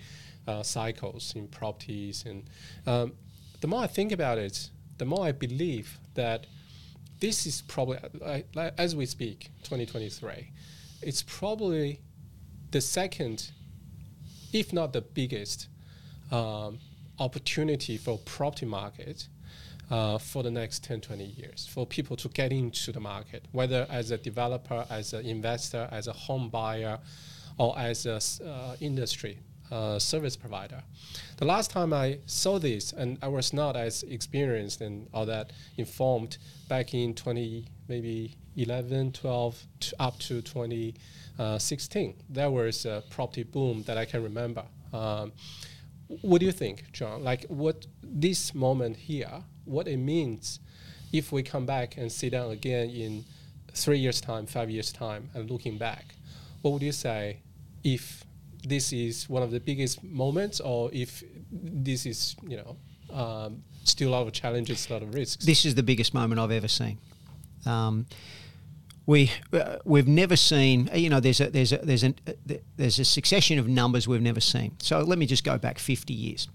[0.48, 2.24] uh, cycles in properties.
[2.26, 2.44] And
[2.86, 3.12] um,
[3.60, 6.46] the more I think about it, the more I believe that
[7.20, 10.50] this is probably, uh, as we speak, 2023,
[11.02, 12.00] it's probably
[12.76, 13.52] the second,
[14.52, 15.68] if not the biggest,
[16.30, 16.78] um,
[17.18, 19.28] opportunity for property market
[19.90, 23.86] uh, for the next 10, 20 years for people to get into the market, whether
[23.88, 26.98] as a developer, as an investor, as a home buyer,
[27.56, 29.38] or as a uh, industry
[29.72, 30.82] uh, service provider.
[31.38, 35.50] The last time I saw this, and I was not as experienced and all that
[35.78, 36.36] informed
[36.68, 42.14] back in 20, maybe 11, 12, to up to 2016.
[42.28, 44.64] there was a property boom that I can remember.
[44.92, 45.32] Um,
[46.22, 47.22] what do you think, John?
[47.24, 50.61] Like what this moment here what it means
[51.12, 53.24] if we come back and sit down again in
[53.74, 56.14] three years' time, five years' time, and looking back,
[56.62, 57.40] what would you say
[57.84, 58.24] if
[58.64, 62.76] this is one of the biggest moments, or if this is, you know,
[63.14, 65.44] um, still a lot of challenges, a lot of risks?
[65.44, 66.98] This is the biggest moment I've ever seen.
[67.64, 68.07] Um,
[69.07, 72.14] we uh, we've never seen you know there's a there's a there's a
[72.76, 74.76] there's a succession of numbers we've never seen.
[74.80, 76.48] So let me just go back 50 years.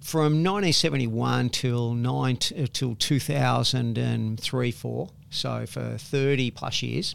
[0.00, 7.14] From 1971 till nine uh, till 2003 4 so for 30 plus years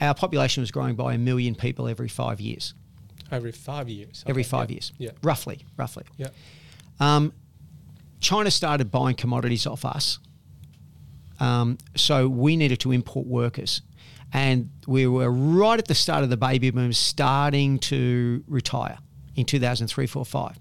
[0.00, 2.74] our population was growing by a million people every five years.
[3.32, 4.74] Every five years every five yeah.
[4.74, 4.92] years.
[4.98, 5.10] yeah.
[5.22, 6.04] Roughly roughly.
[6.16, 6.28] Yeah.
[7.00, 7.32] Um,
[8.20, 10.20] China started buying commodities off us
[11.42, 13.82] um, so we needed to import workers
[14.32, 18.98] and we were right at the start of the baby boom starting to retire
[19.36, 20.58] in 2003 4 5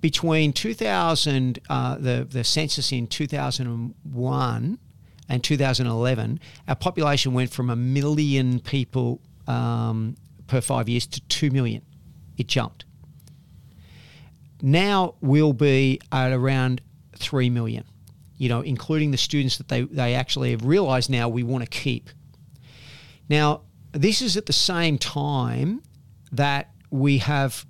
[0.00, 4.78] between 2000, uh, the, the census in 2001
[5.28, 10.16] and 2011, our population went from a million people um,
[10.46, 11.82] per five years to 2 million.
[12.36, 12.84] It jumped.
[14.62, 16.82] Now we'll be at around
[17.16, 17.84] 3 million.
[18.38, 21.70] You know, including the students that they, they actually have realised now we want to
[21.70, 22.10] keep.
[23.28, 23.62] Now,
[23.92, 25.82] this is at the same time
[26.32, 27.64] that we have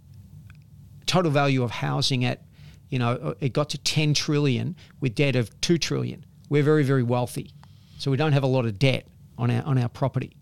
[1.06, 2.42] total value of housing at,
[2.90, 6.24] you know, uh, it got to 10 trillion with debt of 2 trillion.
[6.48, 7.50] We're very, very wealthy.
[7.98, 9.06] So we don't have a lot of debt
[9.38, 10.36] on our, on our property.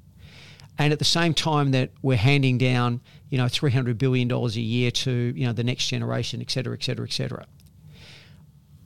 [0.78, 4.90] And at the same time that we're handing down, you know, $300 billion a year
[4.90, 7.46] to, you know, the next generation, et cetera, et cetera, et cetera.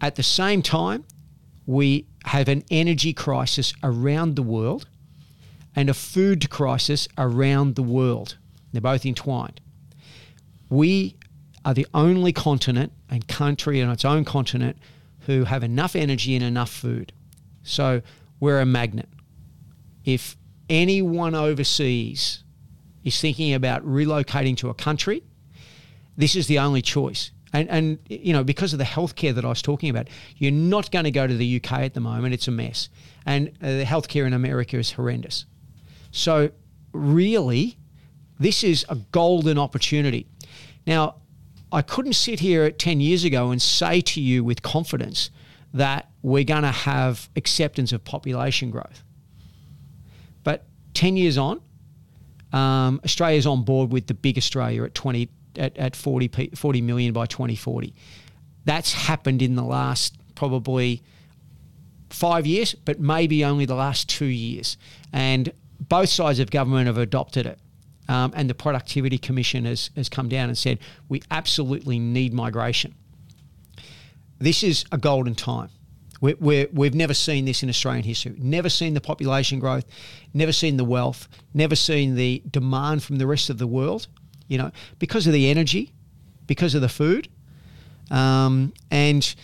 [0.01, 1.05] At the same time,
[1.69, 4.89] we have an energy crisis around the world
[5.77, 8.39] and a food crisis around the world.
[8.73, 9.61] They're both entwined.
[10.71, 11.17] We
[11.67, 14.79] are the only continent and country on its own continent
[15.27, 17.13] who have enough energy and enough food.
[17.65, 18.01] So
[18.41, 19.11] we're a magnet.
[20.07, 20.39] If
[20.71, 22.45] anyone overseas
[23.05, 25.23] is thinking about relocating to a country,
[26.17, 27.31] this is the only choice.
[27.53, 30.91] And, and you know, because of the healthcare that I was talking about, you're not
[30.91, 32.35] going to go to the UK at the moment.
[32.35, 32.89] It's a mess.
[33.25, 35.47] And uh, the healthcare in America is horrendous.
[36.11, 36.51] So,
[36.93, 37.79] really,
[38.39, 40.27] this is a golden opportunity.
[40.87, 41.17] Now,
[41.71, 45.31] I couldn't sit here 10 years ago and say to you with confidence
[45.75, 49.03] that we're going to have acceptance of population growth.
[50.45, 51.61] But 10 years on,
[52.53, 57.13] um, Australia's on board with the big Australia at 20 at, at 40, 40 million
[57.13, 57.95] by 2040.
[58.65, 61.03] That's happened in the last probably
[62.11, 64.77] five years, but maybe only the last two years.
[65.13, 67.59] And both sides of government have adopted it.
[68.09, 70.79] Um, and the Productivity Commission has, has come down and said,
[71.09, 72.95] we absolutely need migration.
[74.39, 75.69] This is a golden time.
[76.21, 78.35] we we're, we've never seen this in Australian history.
[78.39, 79.85] Never seen the population growth,
[80.33, 84.07] never seen the wealth, never seen the demand from the rest of the world,
[84.49, 85.93] you know, because of the energy,
[86.47, 87.29] because of the food.
[88.11, 89.35] Um, and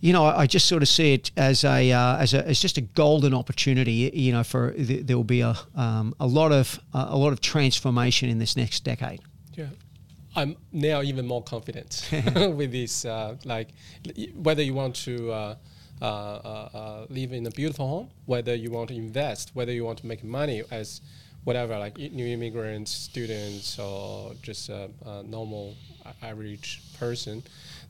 [0.00, 2.76] you know, I, just sort of see it as a uh, as a as just
[2.76, 4.10] a golden opportunity.
[4.12, 7.40] You know, for there will be a um, a lot of uh, a lot of
[7.40, 9.20] transformation in this next decade.
[9.54, 9.66] Yeah.
[10.34, 13.04] I'm now even more confident with this.
[13.04, 13.68] Uh, like,
[14.34, 15.54] whether you want to uh,
[16.00, 19.98] uh, uh, live in a beautiful home, whether you want to invest, whether you want
[19.98, 21.00] to make money as
[21.44, 25.74] whatever, like new immigrants, students, or just a, a normal
[26.22, 27.42] average person,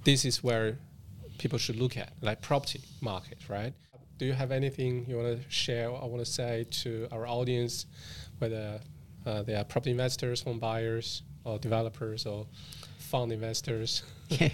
[0.04, 0.78] this is where
[1.38, 3.72] people should look at, like property market, right?
[4.18, 7.86] Do you have anything you want to share or want to say to our audience,
[8.38, 8.80] whether
[9.26, 12.46] uh, they are property investors, home buyers, or developers, or
[12.98, 14.02] fund investors?
[14.28, 14.48] yeah,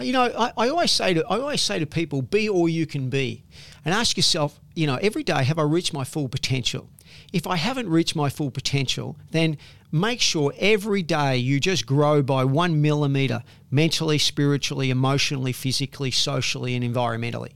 [0.00, 2.86] you know, I, I always say to I always say to people, be all you
[2.86, 3.44] can be,
[3.84, 6.88] and ask yourself, you know, every day, have I reached my full potential?
[7.36, 9.58] If I haven't reached my full potential, then
[9.92, 16.74] make sure every day you just grow by one millimeter mentally, spiritually, emotionally, physically, socially,
[16.74, 17.52] and environmentally.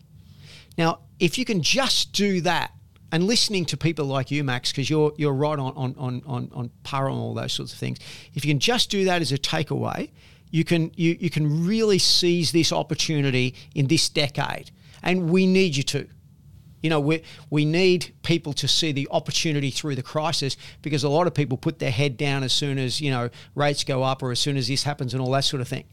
[0.76, 2.72] Now, if you can just do that,
[3.10, 6.50] and listening to people like you, Max, because you're you're right on, on, on, on,
[6.52, 7.96] on par on all those sorts of things.
[8.34, 10.10] If you can just do that as a takeaway,
[10.50, 14.70] you can you, you can really seize this opportunity in this decade.
[15.02, 16.06] And we need you to.
[16.82, 21.08] You know, we, we need people to see the opportunity through the crisis because a
[21.08, 24.22] lot of people put their head down as soon as, you know, rates go up
[24.22, 25.84] or as soon as this happens and all that sort of thing.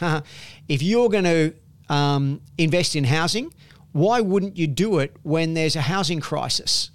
[0.68, 1.54] if you're going to
[1.88, 3.52] um, invest in housing,
[3.92, 6.90] why wouldn't you do it when there's a housing crisis?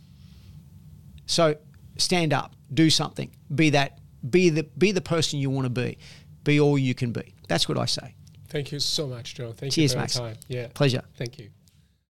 [1.26, 1.56] So
[1.98, 5.98] stand up, do something, be that, be the, be the person you want to be,
[6.44, 7.34] be all you can be.
[7.48, 8.16] That's what I say.
[8.48, 9.52] Thank you so much, Joe.
[9.52, 10.16] Thank Cheers, you for Max.
[10.16, 10.38] your time.
[10.48, 10.68] Yeah.
[10.74, 11.04] Pleasure.
[11.18, 11.50] Thank you.